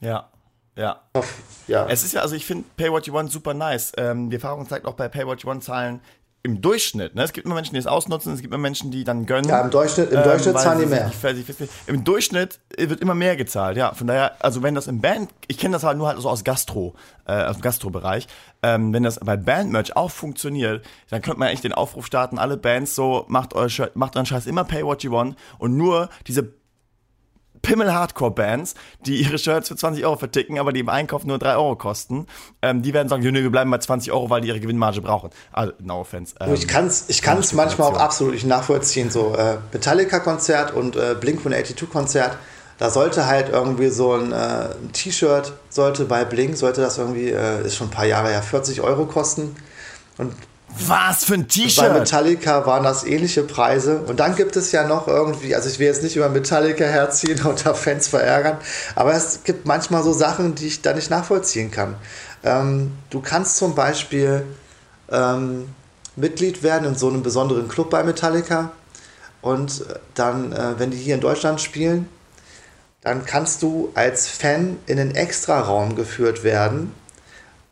[0.00, 0.28] Ja,
[0.76, 1.00] ja.
[1.68, 1.86] ja.
[1.86, 3.92] Es ist ja, also ich finde Pay What You Want super nice.
[3.96, 6.00] Ähm, die Erfahrung zeigt auch bei Pay What You Want Zahlen
[6.44, 7.22] im Durchschnitt, ne?
[7.22, 9.48] es gibt immer Menschen, die es ausnutzen, es gibt immer Menschen, die dann gönnen.
[9.48, 11.10] Ja, im Durchschnitt, im Durchschnitt ähm, zahlen die mehr.
[11.86, 13.94] Im Durchschnitt wird immer mehr gezahlt, ja.
[13.94, 16.44] Von daher, also wenn das im Band, ich kenne das halt nur halt so aus
[16.44, 16.94] Gastro,
[17.26, 18.28] äh, aus dem Gastrobereich,
[18.62, 22.58] ähm, wenn das bei Bandmerch auch funktioniert, dann könnte man echt den Aufruf starten, alle
[22.58, 26.52] Bands so, macht, euer, macht euren Scheiß immer pay what you want und nur diese
[27.64, 28.74] Pimmel-Hardcore-Bands,
[29.06, 32.26] die ihre Shirts für 20 Euro verticken, aber die im Einkauf nur 3 Euro kosten,
[32.62, 35.30] ähm, die werden sagen, wir bleiben bei 20 Euro, weil die ihre Gewinnmarge brauchen.
[35.52, 36.34] Also, no offense.
[36.40, 39.10] Ähm, ich kann es ich kann's manchmal auch absolut nicht nachvollziehen.
[39.10, 42.36] So äh, Metallica-Konzert und äh, Blink-182-Konzert,
[42.78, 47.64] da sollte halt irgendwie so ein äh, T-Shirt, sollte bei Blink, sollte das irgendwie, äh,
[47.64, 49.56] ist schon ein paar Jahre her, 40 Euro kosten.
[50.18, 50.32] Und
[50.78, 51.84] was für ein T-Shirt?
[51.92, 54.00] Bei Metallica waren das ähnliche Preise.
[54.00, 57.40] Und dann gibt es ja noch irgendwie, also ich will jetzt nicht über Metallica herziehen
[57.46, 58.58] und da Fans verärgern,
[58.94, 61.96] aber es gibt manchmal so Sachen, die ich da nicht nachvollziehen kann.
[62.42, 64.44] Ähm, du kannst zum Beispiel
[65.10, 65.68] ähm,
[66.16, 68.72] Mitglied werden in so einem besonderen Club bei Metallica
[69.42, 72.08] und dann, äh, wenn die hier in Deutschland spielen,
[73.02, 76.94] dann kannst du als Fan in einen Extraraum geführt werden,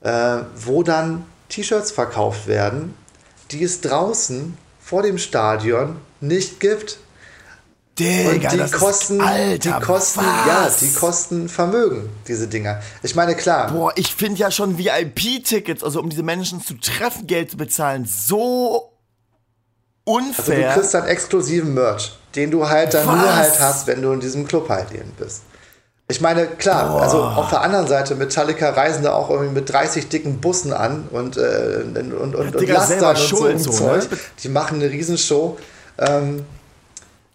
[0.03, 2.95] äh, wo dann T-Shirts verkauft werden,
[3.51, 6.99] die es draußen vor dem Stadion nicht gibt.
[7.99, 10.47] Digga, und die kosten, ist, Alter, die kosten, was?
[10.47, 12.81] ja, die kosten Vermögen, diese Dinger.
[13.03, 13.71] Ich meine, klar.
[13.71, 18.07] Boah, ich finde ja schon VIP-Tickets, also um diese Menschen zu treffen, Geld zu bezahlen,
[18.07, 18.95] so
[20.05, 20.71] unfair.
[20.71, 23.17] Also du kriegst dann exklusiven Merch, den du halt dann was?
[23.17, 25.43] nur halt hast, wenn du in diesem Club halt eben bist.
[26.09, 27.03] Ich meine, klar, Boah.
[27.03, 31.09] also auf der anderen Seite, Metallica reisen da auch irgendwie mit 30 dicken Bussen an
[31.11, 34.03] und, äh, und, und, und, und Lastern und so, so Ne?
[34.43, 35.57] Die machen eine Riesenshow.
[35.99, 36.45] Ähm,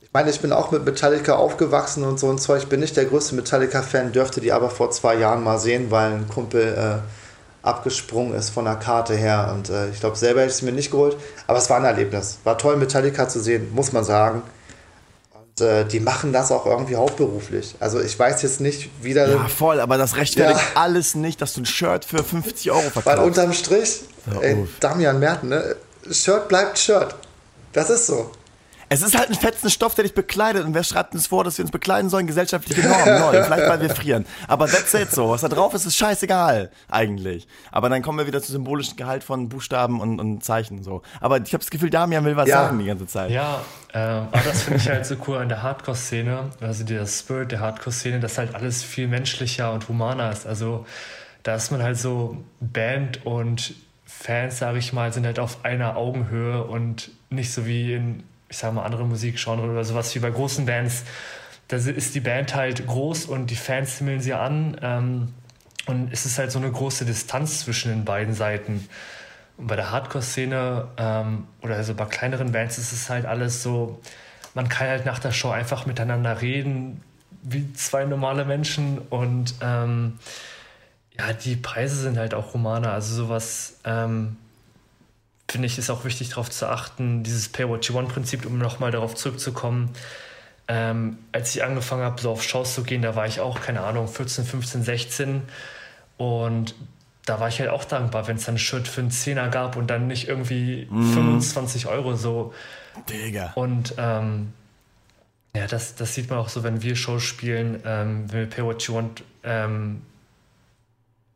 [0.01, 2.63] ich meine, ich bin auch mit Metallica aufgewachsen und so ein Zeug.
[2.63, 6.11] Ich bin nicht der größte Metallica-Fan, dürfte die aber vor zwei Jahren mal sehen, weil
[6.11, 9.51] ein Kumpel äh, abgesprungen ist von der Karte her.
[9.55, 11.17] Und äh, ich glaube, selber hätte ich es mir nicht geholt.
[11.47, 12.37] Aber es war ein Erlebnis.
[12.43, 14.43] War toll, Metallica zu sehen, muss man sagen
[15.61, 17.75] äh, die machen das auch irgendwie hauptberuflich.
[17.79, 19.27] Also ich weiß jetzt nicht, wie da.
[19.27, 20.81] Ja, voll, aber das rechtfertigt ja.
[20.81, 23.05] alles nicht, dass du ein Shirt für 50 Euro verkaufst.
[23.05, 24.01] Weil unterm Strich,
[24.41, 25.75] ey, Damian Merten, ne?
[26.09, 27.15] Shirt bleibt Shirt.
[27.73, 28.31] Das ist so.
[28.89, 30.63] Es ist halt ein fetzen Stoff, der dich bekleidet.
[30.63, 32.25] Und wer schreibt uns vor, dass wir uns bekleiden sollen?
[32.25, 33.19] Gesellschaftliche Normen.
[33.19, 34.25] Lol, vielleicht weil wir frieren.
[34.47, 35.29] Aber that's it so.
[35.29, 37.47] Was da drauf ist, ist scheißegal, eigentlich.
[37.71, 40.83] Aber dann kommen wir wieder zu symbolischen Gehalt von Buchstaben und, und Zeichen.
[40.83, 41.01] so.
[41.19, 42.63] Aber ich habe das Gefühl, Damian will was ja.
[42.63, 43.31] sagen die ganze Zeit.
[43.31, 43.61] Ja,
[43.93, 46.51] äh, aber das finde ich halt so cool an der Hardcore-Szene.
[46.61, 50.47] Also der Spirit der Hardcore-Szene, dass halt alles viel menschlicher und humaner ist.
[50.47, 50.85] Also
[51.43, 53.73] da ist man halt so Band und
[54.05, 58.57] Fans, sage ich mal, sind halt auf einer Augenhöhe und nicht so wie in ich
[58.57, 61.03] sag mal, andere Musikgenre oder sowas wie bei großen Bands,
[61.67, 64.77] da ist die Band halt groß und die Fans himmeln sie an.
[64.81, 65.33] Ähm,
[65.85, 68.87] und es ist halt so eine große Distanz zwischen den beiden Seiten.
[69.57, 73.99] Und bei der Hardcore-Szene ähm, oder also bei kleineren Bands ist es halt alles so,
[74.53, 77.01] man kann halt nach der Show einfach miteinander reden,
[77.41, 78.99] wie zwei normale Menschen.
[79.09, 80.19] Und ähm,
[81.17, 82.91] ja, die Preise sind halt auch humaner.
[82.91, 84.37] Also sowas ähm,
[85.49, 88.57] finde ich, ist auch wichtig darauf zu achten, dieses Pay What You Want Prinzip, um
[88.57, 89.91] nochmal darauf zurückzukommen.
[90.67, 93.81] Ähm, als ich angefangen habe, so auf Shows zu gehen, da war ich auch, keine
[93.81, 95.41] Ahnung, 14, 15, 16
[96.17, 96.75] und
[97.25, 99.75] da war ich halt auch dankbar, wenn es dann ein Shirt für einen Zehner gab
[99.75, 101.13] und dann nicht irgendwie mm.
[101.13, 102.53] 25 Euro so.
[103.09, 103.51] Digga.
[103.55, 104.53] Und ähm,
[105.55, 108.63] ja, das, das sieht man auch so, wenn wir Shows spielen, ähm, wenn wir Pay
[108.63, 110.01] What You Want ähm,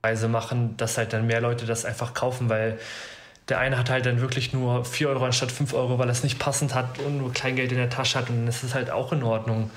[0.01, 2.79] Preise machen, dass halt dann mehr Leute das einfach kaufen, weil
[3.51, 6.23] der eine hat halt dann wirklich nur 4 Euro anstatt 5 Euro, weil er es
[6.23, 9.11] nicht passend hat und nur Kleingeld in der Tasche hat und das ist halt auch
[9.11, 9.69] in Ordnung.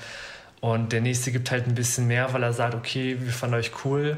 [0.61, 3.73] Und der nächste gibt halt ein bisschen mehr, weil er sagt, okay, wir fanden euch
[3.83, 4.15] cool.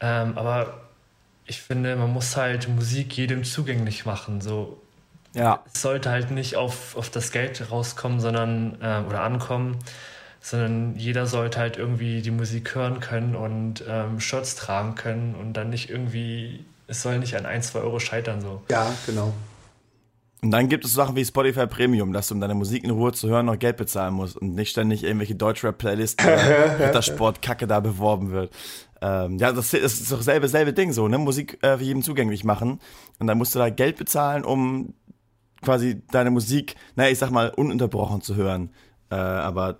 [0.00, 0.80] Ähm, aber
[1.46, 4.40] ich finde, man muss halt Musik jedem zugänglich machen.
[4.40, 4.82] So,
[5.34, 5.62] ja.
[5.72, 9.78] Es sollte halt nicht auf, auf das Geld rauskommen, sondern äh, oder ankommen,
[10.40, 15.52] sondern jeder sollte halt irgendwie die Musik hören können und ähm, Shirts tragen können und
[15.52, 18.62] dann nicht irgendwie es soll nicht an ein, zwei Euro scheitern so.
[18.70, 19.32] Ja, genau.
[20.42, 23.12] Und dann gibt es Sachen wie Spotify Premium, dass du, um deine Musik in Ruhe
[23.12, 28.30] zu hören, noch Geld bezahlen musst und nicht ständig irgendwelche Deutschrap-Playlists oder Sport-Kacke da beworben
[28.30, 28.52] wird.
[29.00, 31.16] Ähm, ja, das, das, ist doch selbe, selbe Ding so, ne?
[31.16, 32.78] Musik äh, für jeden zugänglich machen.
[33.18, 34.92] Und dann musst du da Geld bezahlen, um
[35.62, 38.68] quasi deine Musik, naja, ich sag mal, ununterbrochen zu hören.
[39.10, 39.78] Äh, aber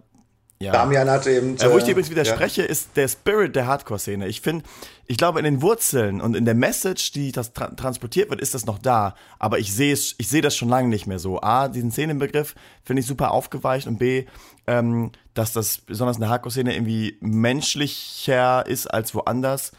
[0.61, 0.73] ja.
[0.73, 1.57] Damian hat eben.
[1.57, 2.69] Äh, wo ich dir übrigens widerspreche, ja.
[2.69, 4.29] ist der Spirit der Hardcore-Szene.
[4.29, 4.65] Ich finde,
[5.07, 8.55] ich glaube, in den Wurzeln und in der Message, die das tra transportiert wird, ist
[8.55, 9.15] das noch da.
[9.39, 11.41] Aber ich sehe ich sehe das schon lange nicht mehr so.
[11.43, 14.27] A, diesen Szenenbegriff finde ich super aufgeweicht und B,
[14.67, 19.73] ähm, dass das besonders in der Hardcore-Szene irgendwie menschlicher ist als woanders.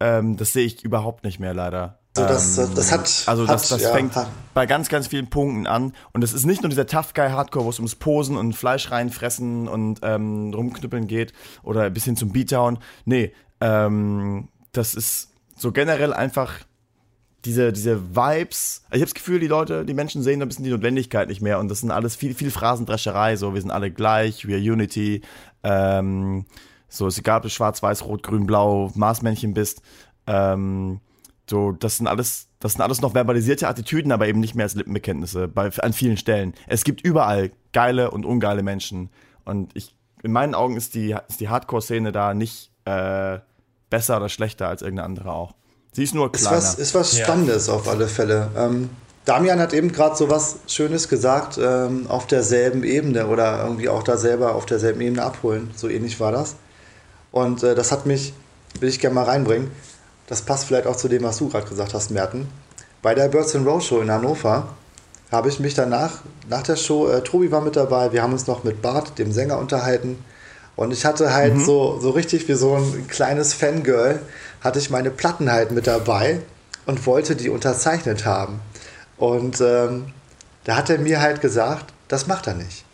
[0.00, 1.98] Ähm, das sehe ich überhaupt nicht mehr leider.
[2.18, 3.22] Also das, das hat.
[3.26, 4.28] Also das, das ja, fängt hat.
[4.54, 5.92] bei ganz, ganz vielen Punkten an.
[6.12, 8.90] Und es ist nicht nur dieser Tough Guy Hardcore, wo es ums Posen und Fleisch
[8.90, 12.78] reinfressen und ähm, rumknüppeln geht oder ein bisschen zum Beatdown.
[13.04, 16.52] Nee, ähm, das ist so generell einfach
[17.44, 18.82] diese, diese Vibes.
[18.88, 21.60] Ich habe das Gefühl, die Leute, die Menschen sehen ein bisschen die Notwendigkeit nicht mehr
[21.60, 23.36] und das sind alles viel, viel Phrasendrescherei.
[23.36, 25.22] So, wir sind alle gleich, wir Unity.
[25.62, 26.44] Ähm,
[26.88, 29.82] so, ist egal, ob du schwarz, weiß, rot, grün, blau, Marsmännchen bist.
[30.26, 31.00] Ähm,
[31.48, 34.74] so, das sind alles, das sind alles noch verbalisierte Attitüden, aber eben nicht mehr als
[34.74, 36.54] Lippenbekenntnisse bei, an vielen Stellen.
[36.66, 39.10] Es gibt überall geile und ungeile Menschen.
[39.44, 43.38] Und ich, in meinen Augen ist die, ist die Hardcore-Szene da nicht äh,
[43.90, 45.54] besser oder schlechter als irgendeine andere auch.
[45.92, 46.58] Sie ist nur kleiner.
[46.58, 47.74] Ist was, ist was Spannendes ja.
[47.74, 48.50] auf alle Fälle.
[48.56, 48.90] Ähm,
[49.24, 54.02] Damian hat eben gerade so was Schönes gesagt, ähm, auf derselben Ebene oder irgendwie auch
[54.02, 55.70] da selber auf derselben Ebene abholen.
[55.76, 56.56] So ähnlich war das.
[57.30, 58.34] Und äh, das hat mich,
[58.80, 59.70] will ich gerne mal reinbringen
[60.26, 62.48] das passt vielleicht auch zu dem, was du gerade gesagt hast, Merten.
[63.02, 64.68] Bei der Birds and Row Show in Hannover
[65.30, 68.46] habe ich mich danach, nach der Show, äh, Tobi war mit dabei, wir haben uns
[68.46, 70.24] noch mit Bart, dem Sänger, unterhalten.
[70.76, 71.64] Und ich hatte halt mhm.
[71.64, 74.20] so, so richtig wie so ein kleines Fangirl,
[74.60, 76.40] hatte ich meine Platten halt mit dabei
[76.84, 78.60] und wollte die unterzeichnet haben.
[79.16, 80.12] Und ähm,
[80.64, 82.84] da hat er mir halt gesagt, das macht er nicht.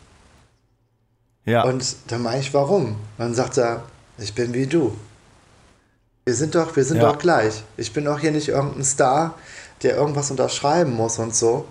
[1.44, 1.64] Ja.
[1.64, 2.86] Und dann meine ich, warum?
[2.86, 3.82] Und dann sagt er,
[4.18, 4.96] ich bin wie du.
[6.24, 7.10] Wir sind doch, wir sind ja.
[7.10, 7.64] doch gleich.
[7.76, 9.34] Ich bin doch hier nicht irgendein Star,
[9.82, 11.66] der irgendwas unterschreiben muss und so.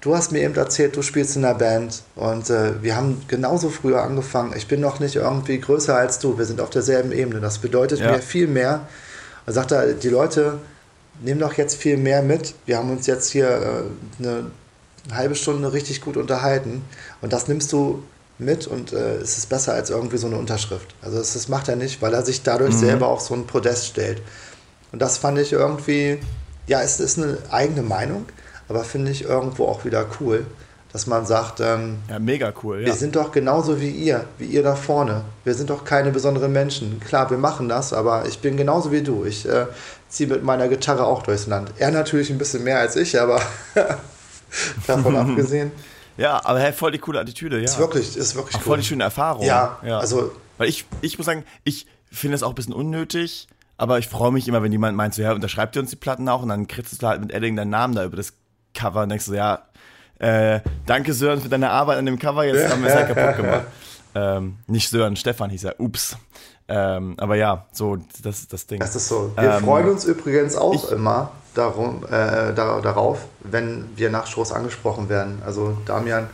[0.00, 3.68] Du hast mir eben erzählt, du spielst in der Band und äh, wir haben genauso
[3.68, 4.54] früher angefangen.
[4.56, 6.38] Ich bin noch nicht irgendwie größer als du.
[6.38, 7.40] Wir sind auf derselben Ebene.
[7.40, 8.12] Das bedeutet ja.
[8.12, 8.86] mir viel mehr.
[9.46, 10.60] Er sagt er, die Leute
[11.20, 12.54] nehmen doch jetzt viel mehr mit.
[12.66, 14.52] Wir haben uns jetzt hier äh, eine
[15.12, 16.82] halbe Stunde richtig gut unterhalten
[17.20, 18.04] und das nimmst du
[18.38, 20.94] mit und äh, es ist besser als irgendwie so eine Unterschrift.
[21.02, 22.78] Also das, das macht er nicht, weil er sich dadurch mhm.
[22.78, 24.22] selber auf so ein Podest stellt.
[24.92, 26.18] Und das fand ich irgendwie,
[26.66, 28.26] ja, es ist eine eigene Meinung,
[28.68, 30.46] aber finde ich irgendwo auch wieder cool,
[30.92, 32.80] dass man sagt, ähm, ja, mega cool.
[32.80, 32.86] Ja.
[32.86, 35.22] Wir sind doch genauso wie ihr, wie ihr da vorne.
[35.44, 37.00] Wir sind doch keine besonderen Menschen.
[37.00, 39.24] Klar, wir machen das, aber ich bin genauso wie du.
[39.24, 39.66] Ich äh,
[40.08, 41.72] ziehe mit meiner Gitarre auch durchs Land.
[41.78, 43.40] Er natürlich ein bisschen mehr als ich, aber
[44.86, 45.72] davon abgesehen.
[46.18, 47.64] Ja, aber hey, voll die coole Attitüde, ja.
[47.64, 48.64] Ist wirklich, ist wirklich Auch cool.
[48.66, 49.46] voll die schöne Erfahrung.
[49.46, 49.98] Ja, ja.
[49.98, 50.32] also.
[50.58, 53.46] Weil ich, ich muss sagen, ich finde es auch ein bisschen unnötig,
[53.76, 56.28] aber ich freue mich immer, wenn jemand meint, so, ja, unterschreibt ihr uns die Platten
[56.28, 58.32] auch und dann kriegst du halt mit Edding deinen Namen da über das
[58.74, 59.62] Cover und denkst so, ja,
[60.18, 63.36] äh, danke Sören für deine Arbeit an dem Cover, jetzt haben wir es halt kaputt
[63.36, 63.66] gemacht.
[64.14, 66.16] Ähm, nicht Sören, Stefan hieß er, ups.
[66.66, 68.80] Ähm, aber ja, so, das ist das Ding.
[68.80, 69.32] Das ist so.
[69.36, 74.52] Wir ähm, freuen uns übrigens auch ich, immer, darum, äh, darauf, wenn wir nach Shows
[74.52, 75.42] angesprochen werden.
[75.44, 76.28] Also Damian,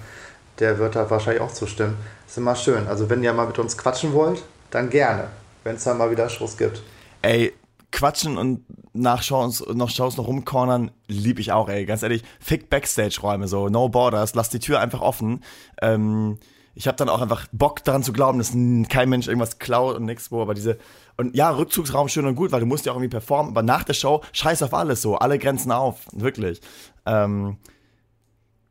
[0.58, 1.96] der wird da wahrscheinlich auch zustimmen.
[2.26, 2.86] Ist immer schön.
[2.86, 5.28] Also wenn ihr mal mit uns quatschen wollt, dann gerne,
[5.64, 6.82] wenn es da mal wieder Shows gibt.
[7.22, 7.52] Ey,
[7.90, 11.86] quatschen und nach Shows, noch Shows noch rumcornern, lieb ich auch, ey.
[11.86, 15.42] Ganz ehrlich, fick Backstage-Räume, so, no borders, lass die Tür einfach offen.
[15.80, 16.38] Ähm,
[16.74, 18.52] ich habe dann auch einfach Bock daran zu glauben, dass
[18.88, 20.78] kein Mensch irgendwas klaut und nichts wo, aber diese
[21.16, 23.84] und ja, Rückzugsraum schön und gut, weil du musst ja auch irgendwie performen, aber nach
[23.84, 26.60] der Show scheiß auf alles so, alle Grenzen auf, wirklich.
[27.06, 27.58] Ähm,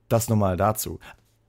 [0.10, 1.00] das nochmal dazu.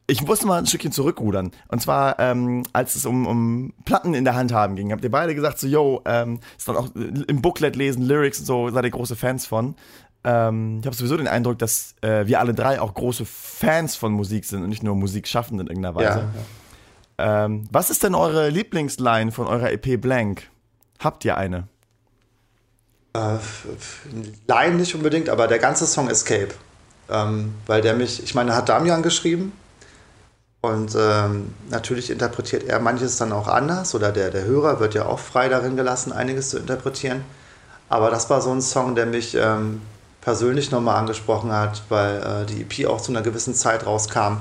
[0.06, 1.50] Ich musste mal ein Stückchen zurückrudern.
[1.68, 5.10] Und zwar, ähm, als es um, um Platten in der Hand haben ging, habt ihr
[5.10, 8.84] beide gesagt, so, yo, ähm, ist dann auch im Booklet lesen, Lyrics und so, seid
[8.84, 9.76] ihr große Fans von.
[10.22, 14.12] Ähm, ich habe sowieso den Eindruck, dass äh, wir alle drei auch große Fans von
[14.12, 16.18] Musik sind und nicht nur Musikschaffende in irgendeiner Weise.
[16.18, 17.44] Ja, ja.
[17.44, 20.50] Ähm, was ist denn eure Lieblingsline von eurer EP Blank?
[20.98, 21.68] Habt ihr eine?
[23.14, 23.38] Äh,
[24.48, 26.54] Line nicht unbedingt, aber der ganze Song Escape.
[27.08, 29.52] Ähm, weil der mich, ich meine, hat Damian geschrieben
[30.62, 35.04] und ähm, natürlich interpretiert er manches dann auch anders oder der, der Hörer wird ja
[35.04, 37.22] auch frei darin gelassen, einiges zu interpretieren.
[37.90, 39.82] Aber das war so ein Song, der mich ähm,
[40.22, 44.38] persönlich nochmal angesprochen hat, weil äh, die EP auch zu einer gewissen Zeit rauskam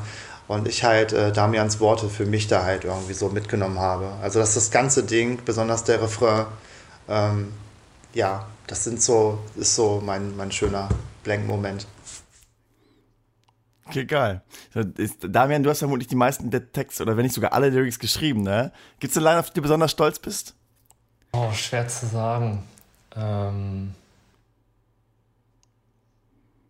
[0.47, 4.11] und ich halt äh, Damians Worte für mich da halt irgendwie so mitgenommen habe.
[4.21, 6.45] Also dass das ganze Ding, besonders der Refrain,
[7.07, 7.53] ähm,
[8.13, 10.89] ja, das sind so, ist so mein, mein schöner
[11.23, 11.87] Blank-Moment.
[13.85, 14.41] Okay, geil.
[15.21, 18.41] Damian, du hast vermutlich die meisten der Texte oder wenn nicht sogar alle Lyrics geschrieben,
[18.41, 18.71] ne?
[18.99, 20.55] Gibt es eine Line, auf die du besonders stolz bist?
[21.33, 22.63] Oh, schwer zu sagen.
[23.15, 23.93] Ähm,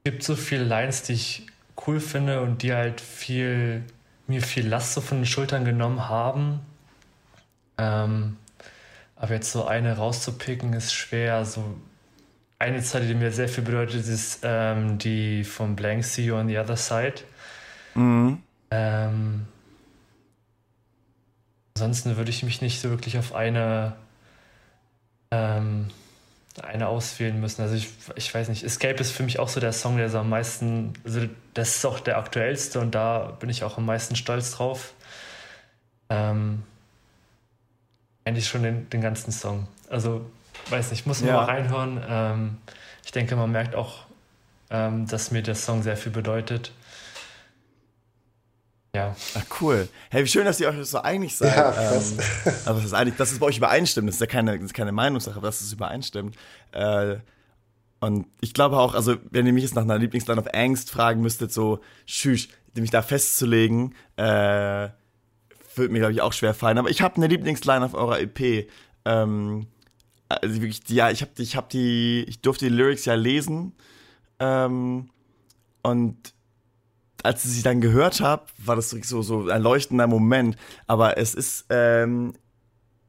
[0.04, 1.48] es gibt so viele Lines, die ich
[1.86, 3.84] cool finde und die halt viel,
[4.28, 6.60] mir viel Last so von den Schultern genommen haben.
[7.78, 8.38] Ähm,
[9.16, 11.46] aber jetzt so eine rauszupicken ist schwer.
[11.46, 11.76] So
[12.60, 16.48] eine Zeile, die mir sehr viel bedeutet, ist ähm, die von Blank See You on
[16.48, 17.16] the Other Side.
[17.96, 18.42] Mhm.
[18.72, 19.46] Ähm,
[21.76, 23.96] ansonsten würde ich mich nicht so wirklich auf eine,
[25.32, 25.88] ähm,
[26.62, 27.62] eine auswählen müssen.
[27.62, 30.20] Also ich, ich weiß nicht, Escape ist für mich auch so der Song, der so
[30.20, 31.22] am meisten, also
[31.54, 34.94] das ist auch der aktuellste und da bin ich auch am meisten stolz drauf.
[36.10, 36.64] Ähm,
[38.26, 39.68] eigentlich schon den, den ganzen Song.
[39.90, 40.26] Also,
[40.70, 41.36] weiß nicht, muss man ja.
[41.38, 42.04] mal reinhören.
[42.08, 42.58] Ähm,
[43.04, 44.06] ich denke, man merkt auch,
[44.70, 46.72] ähm, dass mir der Song sehr viel bedeutet.
[48.96, 49.16] Ja.
[49.34, 49.88] Ach, cool.
[50.12, 51.56] Hey, wie schön, dass ihr euch so einig seid.
[51.58, 52.12] Ja, krass.
[52.12, 54.08] Ähm, also das ist eigentlich, dass es bei euch übereinstimmt.
[54.08, 56.36] Das ist ja keine, das ist keine Meinungssache, aber dass es übereinstimmt.
[56.74, 57.18] Äh,
[58.02, 61.22] und ich glaube auch, also wenn ihr mich jetzt nach einer Lieblingsline of Angst fragen
[61.22, 64.90] müsstet, so, schüch, mich da festzulegen, äh,
[65.76, 66.78] wird mir, glaube ich, auch schwer fallen.
[66.78, 68.70] Aber ich habe eine Lieblingsline auf eurer EP.
[69.06, 69.68] Ähm,
[70.30, 73.74] also wirklich, ja, ich habe ich hab die, ich durfte die Lyrics ja lesen.
[74.40, 75.10] Ähm,
[75.82, 76.34] und
[77.24, 80.58] als ich sie dann gehört habe, war das so, so ein leuchtender Moment.
[80.88, 82.34] Aber es ist ähm,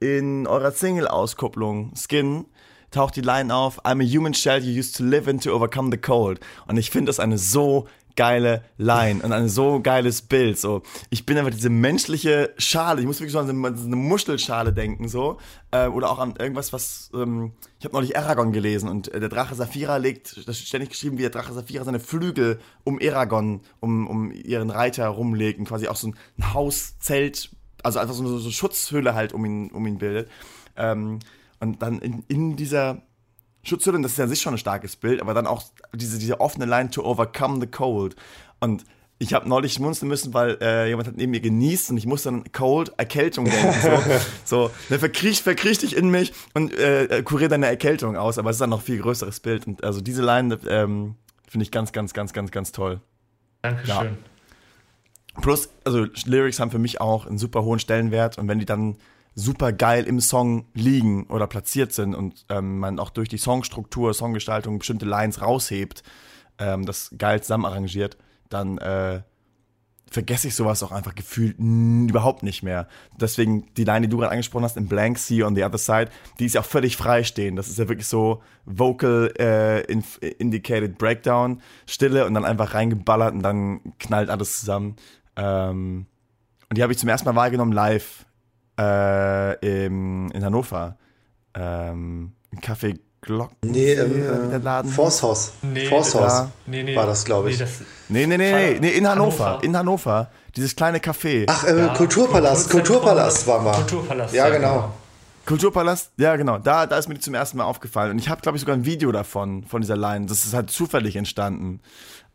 [0.01, 2.47] in eurer Single-Auskopplung, Skin,
[2.91, 5.91] taucht die Line auf, I'm a human shell you used to live in to overcome
[5.91, 6.41] the cold.
[6.67, 10.59] Und ich finde das eine so geile Line und ein so geiles Bild.
[10.59, 13.01] So, ich bin einfach diese menschliche Schale.
[13.01, 15.39] Ich muss wirklich so an eine, eine Muschelschale denken so
[15.71, 19.29] äh, oder auch an irgendwas, was ähm, ich habe neulich Aragon gelesen und äh, der
[19.29, 23.61] Drache Saphira legt, das ist ständig geschrieben, wie der Drache Saphira seine Flügel um Aragon,
[23.81, 27.51] um, um ihren Reiter rumlegt und quasi auch so ein Hauszelt,
[27.83, 30.29] also einfach so eine so Schutzhülle halt um ihn um ihn bildet.
[30.77, 31.19] Ähm,
[31.61, 33.03] und dann in, in dieser
[33.65, 36.41] Schutzhülle, das ist ja an sich schon ein starkes Bild, aber dann auch diese, diese
[36.41, 38.17] offene Line to overcome the cold.
[38.61, 38.85] Und
[39.19, 42.31] ich habe neulich schmunzeln müssen, weil äh, jemand hat neben mir genießt und ich musste
[42.31, 43.75] dann Cold, Erkältung denken.
[44.45, 48.57] So, so verkriecht, verkriecht dich in mich und äh, kuriert deine Erkältung aus, aber es
[48.57, 49.67] ist dann noch viel größeres Bild.
[49.67, 51.15] Und also diese Line ähm,
[51.49, 53.01] finde ich ganz, ganz, ganz, ganz, ganz toll.
[53.63, 53.95] Dankeschön.
[53.95, 55.41] Ja.
[55.41, 58.97] Plus, also Lyrics haben für mich auch einen super hohen Stellenwert und wenn die dann
[59.35, 64.15] super geil im Song liegen oder platziert sind und ähm, man auch durch die Songstruktur,
[64.15, 66.03] Songgestaltung bestimmte Lines raushebt,
[66.59, 68.17] ähm, das geil zusammen arrangiert,
[68.49, 69.23] dann äh,
[70.15, 72.87] vergesse ich sowas auch einfach gefühlt überhaupt nicht mehr.
[73.21, 76.09] Deswegen die Line, die du gerade angesprochen hast, in Blank Sea on the Other Side,
[76.39, 77.59] die ist ja auch völlig freistehend.
[77.59, 79.81] Das ist ja wirklich so Vocal äh,
[80.39, 84.95] Indicated Breakdown, Stille und dann einfach reingeballert und dann knallt alles zusammen.
[85.35, 86.07] Ähm,
[86.71, 88.25] und die habe ich zum ersten Mal wahrgenommen live
[88.79, 90.97] äh, im, in Hannover.
[91.55, 93.57] Ähm, im Café Glocken.
[93.63, 94.91] Nee, ähm, äh, der Laden.
[94.91, 95.53] Forsthaus.
[95.63, 97.59] Nee, Forsthaus nee, nee, war das, glaube ich.
[98.09, 99.65] Nee, nee, nee, nee, nee, in Hannover, Hannover.
[99.65, 100.31] In Hannover.
[100.57, 101.47] Dieses kleine Café.
[101.49, 102.71] Ach, äh, ja, Kulturpalast.
[102.71, 103.75] Kulturpalast war mal.
[103.77, 104.35] Kulturpalast.
[104.35, 104.75] Ja, genau.
[104.75, 104.95] genau.
[105.47, 108.13] Kulturpalast, ja genau, da, da ist mir zum ersten Mal aufgefallen.
[108.13, 110.27] Und ich habe, glaube ich, sogar ein Video davon, von dieser Line.
[110.27, 111.81] Das ist halt zufällig entstanden.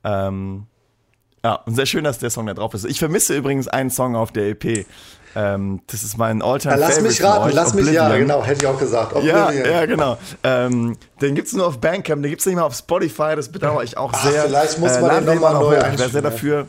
[0.03, 0.67] Ähm,
[1.43, 2.85] ja, und sehr schön, dass der Song da drauf ist.
[2.85, 4.85] Ich vermisse übrigens einen Song auf der EP.
[5.35, 8.67] Ähm, das ist mein Alltime ja, Lass mich raten, lass mich, ja, genau, hätte ich
[8.67, 9.23] auch gesagt.
[9.23, 10.17] Ja, ja, genau.
[10.43, 13.51] Ähm, den gibt es nur auf Bandcamp, den gibt es nicht mehr auf Spotify, das
[13.51, 14.43] bedauere ich auch Ach, sehr.
[14.43, 16.67] Vielleicht muss man äh, den nochmal neu Ich wäre sehr dafür.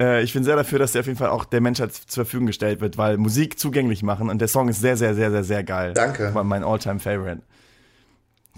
[0.00, 2.46] Äh, ich bin sehr dafür, dass der auf jeden Fall auch der Menschheit zur Verfügung
[2.46, 5.64] gestellt wird, weil Musik zugänglich machen und der Song ist sehr, sehr, sehr, sehr, sehr
[5.64, 5.94] geil.
[5.94, 6.32] Danke.
[6.44, 7.42] Mein Alltime Favorite.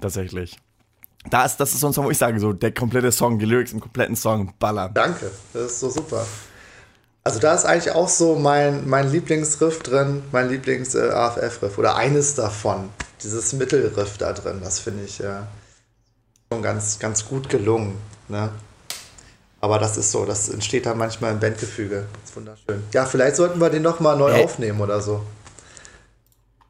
[0.01, 0.57] Tatsächlich.
[1.31, 3.47] Da ist, das ist so ein Song, wo ich sage, so der komplette Song, die
[3.47, 4.93] Lyrics im kompletten Song ballern.
[4.93, 6.27] Danke, das ist so super.
[7.27, 12.35] Also da ist eigentlich auch so mein, mein Lieblingsriff drin, mein Lieblings-AFF-Riff äh, oder eines
[12.35, 12.91] davon.
[13.22, 15.41] Dieses Mittelriff da drin, das finde ich äh,
[16.53, 17.97] schon ganz, ganz gut gelungen.
[18.29, 18.51] Ne?
[19.62, 22.05] Aber das ist so, das entsteht da manchmal im Bandgefüge.
[22.20, 22.83] Das ist wunderschön.
[22.93, 24.45] Ja, vielleicht sollten wir den nochmal neu hey.
[24.45, 25.22] aufnehmen oder so.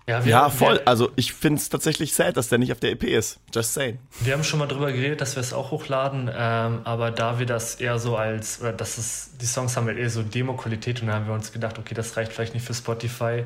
[0.06, 0.76] Ja, ja voll.
[0.76, 3.40] Wir, also ich finde es tatsächlich sad, dass der nicht auf der EP ist.
[3.54, 3.98] Just saying.
[4.20, 7.46] Wir haben schon mal drüber geredet, dass wir es auch hochladen, ähm, aber da wir
[7.46, 11.08] das eher so als, oder dass es, die Songs haben halt eher so Demo-Qualität und
[11.08, 13.44] da haben wir uns gedacht, okay, das reicht vielleicht nicht für Spotify.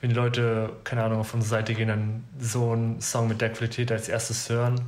[0.00, 3.52] Wenn die Leute, keine Ahnung, auf unsere Seite gehen, dann so einen Song mit der
[3.52, 4.80] Qualität als erstes hören.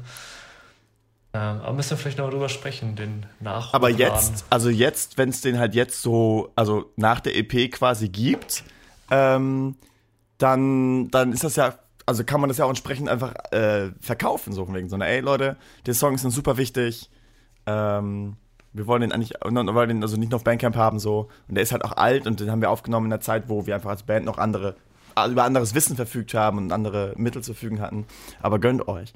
[1.35, 3.75] Ähm, aber müssen wir vielleicht noch drüber sprechen, den nach.
[3.75, 8.09] Aber jetzt, also jetzt, wenn es den halt jetzt so, also nach der EP quasi
[8.09, 8.65] gibt,
[9.11, 9.77] ähm,
[10.43, 11.75] dann, dann ist das ja,
[12.07, 15.57] also kann man das ja auch entsprechend einfach äh, verkaufen, so wegen so, ey Leute,
[15.87, 17.11] der Song ist super wichtig.
[17.67, 18.37] Ähm,
[18.73, 21.29] Wir wollen den eigentlich, wollen den also nicht noch auf Bandcamp haben so.
[21.47, 23.67] Und der ist halt auch alt und den haben wir aufgenommen in der Zeit, wo
[23.67, 24.77] wir einfach als Band noch andere,
[25.31, 28.07] über anderes Wissen verfügt haben und andere Mittel zu verfügen hatten.
[28.41, 29.13] Aber gönnt euch.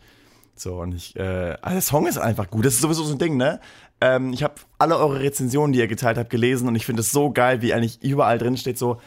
[0.54, 2.64] So, und ich, äh, ah, der Song ist einfach gut.
[2.66, 3.60] Das ist sowieso so ein Ding, ne?
[4.00, 7.10] Ähm, ich habe alle eure Rezensionen, die ihr geteilt habt, gelesen und ich finde es
[7.10, 9.00] so geil, wie eigentlich überall drin steht so,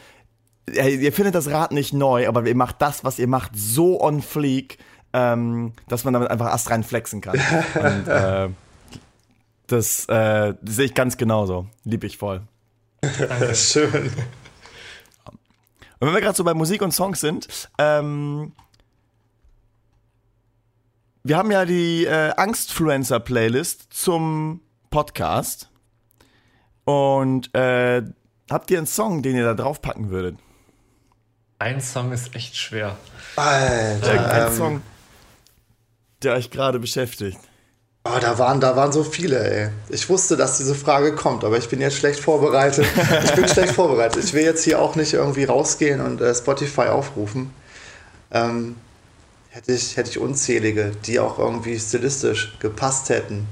[0.72, 4.22] ihr findet das Rad nicht neu, aber ihr macht das, was ihr macht, so on
[4.22, 4.78] fleek,
[5.12, 7.38] ähm, dass man damit einfach astrein flexen kann.
[7.74, 8.48] Und äh,
[9.66, 11.66] das, äh, das sehe ich ganz genauso.
[11.84, 12.42] Lieb ich voll.
[13.54, 14.10] Schön.
[16.00, 18.52] Und wenn wir gerade so bei Musik und Songs sind, ähm,
[21.22, 25.68] wir haben ja die äh, Angstfluencer-Playlist zum Podcast.
[26.84, 28.02] Und äh,
[28.50, 30.38] habt ihr einen Song, den ihr da draufpacken würdet?
[31.60, 32.96] Ein Song ist echt schwer.
[33.36, 34.82] Alter, Ein ähm, Song,
[36.22, 37.38] der euch gerade beschäftigt.
[38.02, 39.70] Oh, da waren, da waren so viele, ey.
[39.90, 42.86] Ich wusste, dass diese Frage kommt, aber ich bin jetzt schlecht vorbereitet.
[43.24, 44.24] Ich bin schlecht vorbereitet.
[44.24, 47.52] Ich will jetzt hier auch nicht irgendwie rausgehen und äh, Spotify aufrufen.
[48.30, 48.76] Ähm,
[49.50, 53.46] hätte, ich, hätte ich unzählige, die auch irgendwie stilistisch gepasst hätten.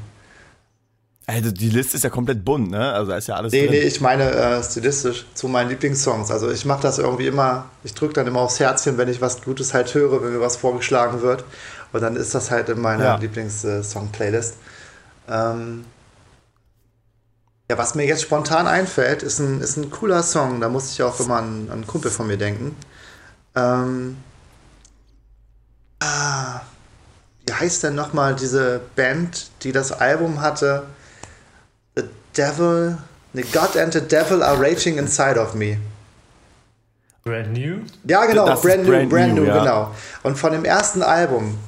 [1.30, 2.90] Also die Liste ist ja komplett bunt, ne?
[2.94, 3.70] Also da ist ja alles Nee, drin.
[3.72, 6.30] nee, ich meine äh, stilistisch zu meinen Lieblingssongs.
[6.30, 9.42] Also ich mache das irgendwie immer, ich drücke dann immer aufs Herzchen, wenn ich was
[9.42, 11.44] Gutes halt höre, wenn mir was vorgeschlagen wird.
[11.92, 13.16] Und dann ist das halt in meiner Ja.
[13.16, 14.54] Lieblingssong-Playlist.
[15.28, 15.84] Ähm,
[17.70, 20.62] ja, was mir jetzt spontan einfällt, ist ein, ist ein cooler Song.
[20.62, 22.74] Da muss ich auch immer an, an einen Kumpel von mir denken.
[23.54, 24.16] Ähm,
[26.00, 26.60] ah,
[27.46, 30.84] wie heißt denn nochmal diese Band, die das Album hatte?
[32.38, 32.98] The Devil,
[33.34, 35.78] ne, God and the Devil are raging inside of me.
[37.24, 37.84] Brand New?
[38.04, 39.58] Ja, genau, Das brand, new, Brand brand New, new, ja.
[39.58, 39.94] genau.
[40.22, 41.58] Und von dem ersten Album,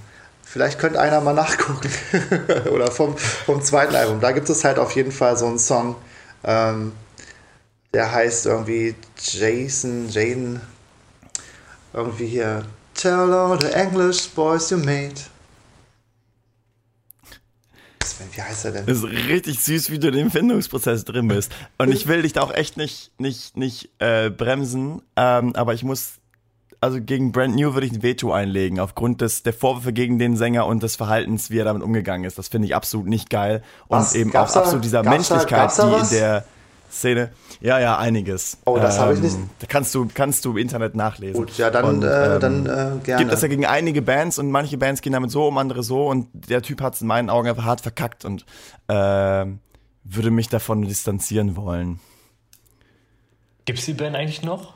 [0.44, 1.90] vielleicht könnte einer mal nachgucken,
[2.72, 5.96] oder vom, vom zweiten Album, da gibt es halt auf jeden Fall so einen Song,
[6.44, 6.92] ähm,
[7.92, 10.60] der heißt irgendwie Jason, Jaden,
[11.92, 12.64] irgendwie hier,
[12.94, 15.29] Tell all the English boys you made.
[18.32, 18.86] Wie heißt er denn?
[18.86, 21.52] Das ist richtig süß, wie du in dem Findungsprozess drin bist.
[21.78, 25.82] Und ich will dich da auch echt nicht, nicht, nicht äh, bremsen, ähm, aber ich
[25.84, 26.14] muss,
[26.80, 30.36] also gegen Brand New würde ich ein Veto einlegen, aufgrund des, der Vorwürfe gegen den
[30.36, 32.38] Sänger und des Verhaltens, wie er damit umgegangen ist.
[32.38, 33.62] Das finde ich absolut nicht geil.
[33.88, 34.14] Und Was?
[34.14, 36.44] eben Gab's auch da- absolut dieser Menschlichkeit, da die in der
[36.90, 37.30] Szene.
[37.60, 38.58] Ja, ja, einiges.
[38.66, 41.40] Oh, das hab ich nicht- Da kannst du, kannst du im Internet nachlesen.
[41.40, 43.22] Gut, ja, dann, Und, äh, ähm, dann äh, gerne.
[43.24, 46.08] gibt es ja gegen einige Bands und manche Bands gehen damit so um, andere so
[46.08, 48.44] und der Typ hat es in meinen Augen einfach hart verkackt und
[48.88, 49.60] ähm,
[50.04, 52.00] würde mich davon distanzieren wollen.
[53.66, 54.74] Gibt's die Band eigentlich noch?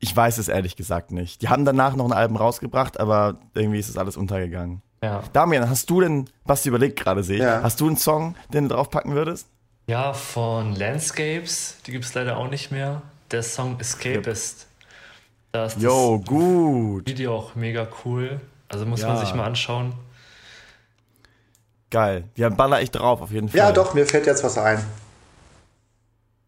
[0.00, 1.42] Ich weiß es ehrlich gesagt nicht.
[1.42, 4.80] Die haben danach noch ein Album rausgebracht, aber irgendwie ist es alles untergegangen.
[5.04, 5.22] Ja.
[5.34, 7.62] Damian, hast du denn, was du überlegt gerade sehe ich, Ja.
[7.62, 9.46] hast du einen Song, den du draufpacken würdest?
[9.90, 13.02] Ja, von Landscapes, die gibt's leider auch nicht mehr.
[13.32, 14.68] Der Song Escapist.
[15.50, 17.08] Da ist Yo, das gut.
[17.08, 18.40] Video auch mega cool.
[18.68, 19.08] Also muss Ja.
[19.08, 19.94] man sich mal anschauen.
[21.90, 22.22] Geil.
[22.36, 23.58] Ja, baller ich drauf, auf jeden Fall.
[23.58, 24.78] ja, doch, mir fällt jetzt was ein.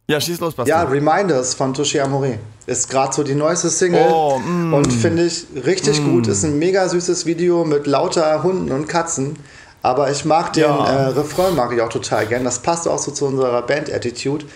[0.09, 0.71] Ja, schieß los, Basti.
[0.71, 4.73] Ja, Reminders von Touché Amore ist gerade so die neueste Single Oh, mm.
[4.73, 6.29] und finde ich richtig gut.
[6.29, 9.37] Ist ein mega süßes Video mit lauter Hunden und Katzen.
[9.83, 10.87] Aber ich mag den Ja.
[10.87, 12.45] äh, Refrain mag ich auch total gern.
[12.45, 14.47] Das passt auch so zu unserer Band-Attitude.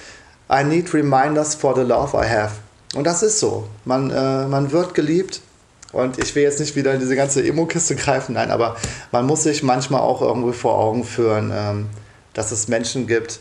[0.51, 2.53] I need reminders for the love I have.
[2.95, 3.67] Und das ist so.
[3.85, 5.41] Man, äh, man wird geliebt.
[5.93, 8.77] Und ich will jetzt nicht wieder in diese ganze Emo-Kiste greifen, nein, aber
[9.13, 11.87] man muss sich manchmal auch irgendwie vor Augen führen, ähm,
[12.35, 13.41] dass es Menschen gibt,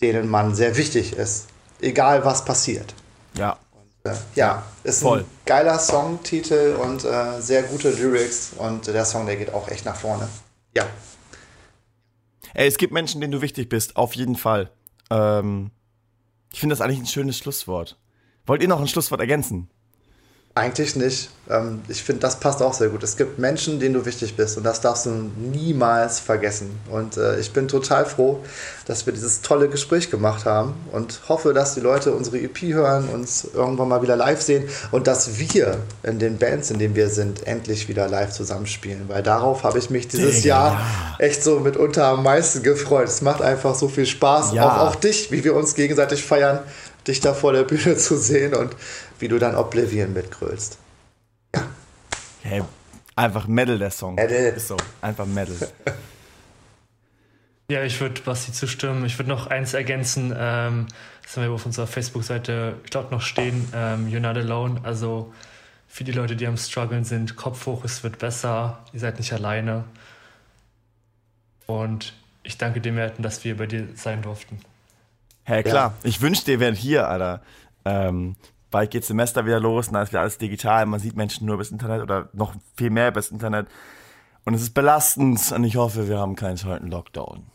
[0.00, 1.46] denen man sehr wichtig ist.
[1.80, 2.94] Egal was passiert.
[3.34, 3.56] Ja.
[4.04, 5.20] Äh, Ja, ist Voll.
[5.20, 9.84] ein geiler Songtitel und äh, sehr gute Lyrics und der Song, der geht auch echt
[9.84, 10.28] nach vorne.
[10.76, 10.88] Ja.
[12.54, 14.70] Ey, es gibt Menschen, denen du wichtig bist, auf jeden Fall.
[15.10, 15.70] Ähm,
[16.52, 17.98] ich finde das eigentlich ein schönes Schlusswort.
[18.46, 19.70] Wollt ihr noch ein Schlusswort ergänzen?
[20.60, 21.30] Eigentlich nicht.
[21.48, 23.02] Ähm, ich finde, das passt auch sehr gut.
[23.02, 26.78] Es gibt Menschen, denen du wichtig bist und das darfst du niemals vergessen.
[26.90, 28.40] Und äh, ich bin total froh,
[28.86, 33.08] dass wir dieses tolle Gespräch gemacht haben und hoffe, dass die Leute unsere EP hören,
[33.08, 37.08] uns irgendwann mal wieder live sehen und dass wir in den Bands, in denen wir
[37.08, 39.04] sind, endlich wieder live zusammenspielen.
[39.08, 40.80] Weil darauf habe ich mich dieses Digga, Jahr
[41.18, 43.08] echt so mitunter am meisten gefreut.
[43.08, 44.68] Es macht einfach so viel Spaß, Ja.
[44.68, 46.58] auch, auch dich, wie wir uns gegenseitig feiern,
[47.10, 48.74] dich da vor der Bühne zu sehen und
[49.18, 50.78] wie du dann Oblivion mitgrölst.
[52.42, 52.62] Hey,
[53.16, 54.14] einfach Metal der Song.
[54.14, 54.54] Metal.
[54.56, 55.56] Ist so, einfach Metal.
[57.70, 59.04] Ja, ich würde Basti zustimmen.
[59.04, 60.34] Ich würde noch eins ergänzen.
[60.36, 60.88] Ähm,
[61.22, 63.68] das haben wir auf unserer Facebook-Seite, ich glaube, noch stehen.
[63.72, 64.80] Ähm, You're not alone.
[64.82, 65.32] Also
[65.86, 68.84] für die Leute, die am struggeln sind, Kopf hoch, es wird besser.
[68.92, 69.84] Ihr seid nicht alleine.
[71.66, 74.58] Und ich danke dir, Merten, dass wir bei dir sein durften.
[75.50, 75.94] Hey, klar.
[76.04, 76.08] Ja.
[76.08, 77.42] Ich wünschte, ihr wärt hier, Alter.
[77.84, 78.36] Ähm,
[78.70, 80.86] bald geht Semester wieder los und da ist wieder alles digital.
[80.86, 83.66] Man sieht Menschen nur übers Internet oder noch viel mehr übers Internet.
[84.44, 87.46] Und es ist belastend und ich hoffe, wir haben keinen zweiten Lockdown.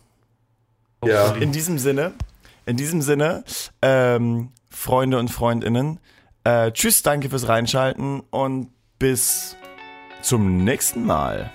[1.06, 1.36] Ja.
[1.36, 2.12] In diesem Sinne,
[2.66, 3.46] in diesem Sinne,
[3.82, 6.02] ähm, Freunde und Freundinnen,
[6.44, 9.56] äh, tschüss, danke fürs Reinschalten und bis
[10.22, 11.50] zum nächsten Mal,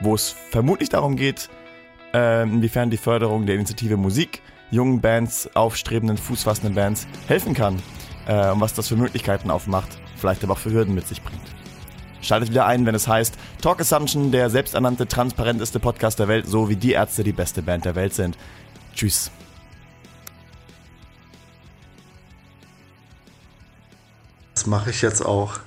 [0.00, 1.48] wo es vermutlich darum geht,
[2.12, 7.82] äh, inwiefern die Förderung der Initiative Musik jungen Bands, aufstrebenden, fußfassenden Bands helfen kann
[8.26, 11.42] äh, und was das für Möglichkeiten aufmacht, vielleicht aber auch für Hürden mit sich bringt.
[12.20, 16.68] Schaltet wieder ein, wenn es heißt Talk Assumption, der selbsternannte, transparenteste Podcast der Welt, so
[16.68, 18.36] wie die Ärzte die beste Band der Welt sind.
[18.94, 19.30] Tschüss.
[24.54, 25.60] Das mache ich jetzt auch.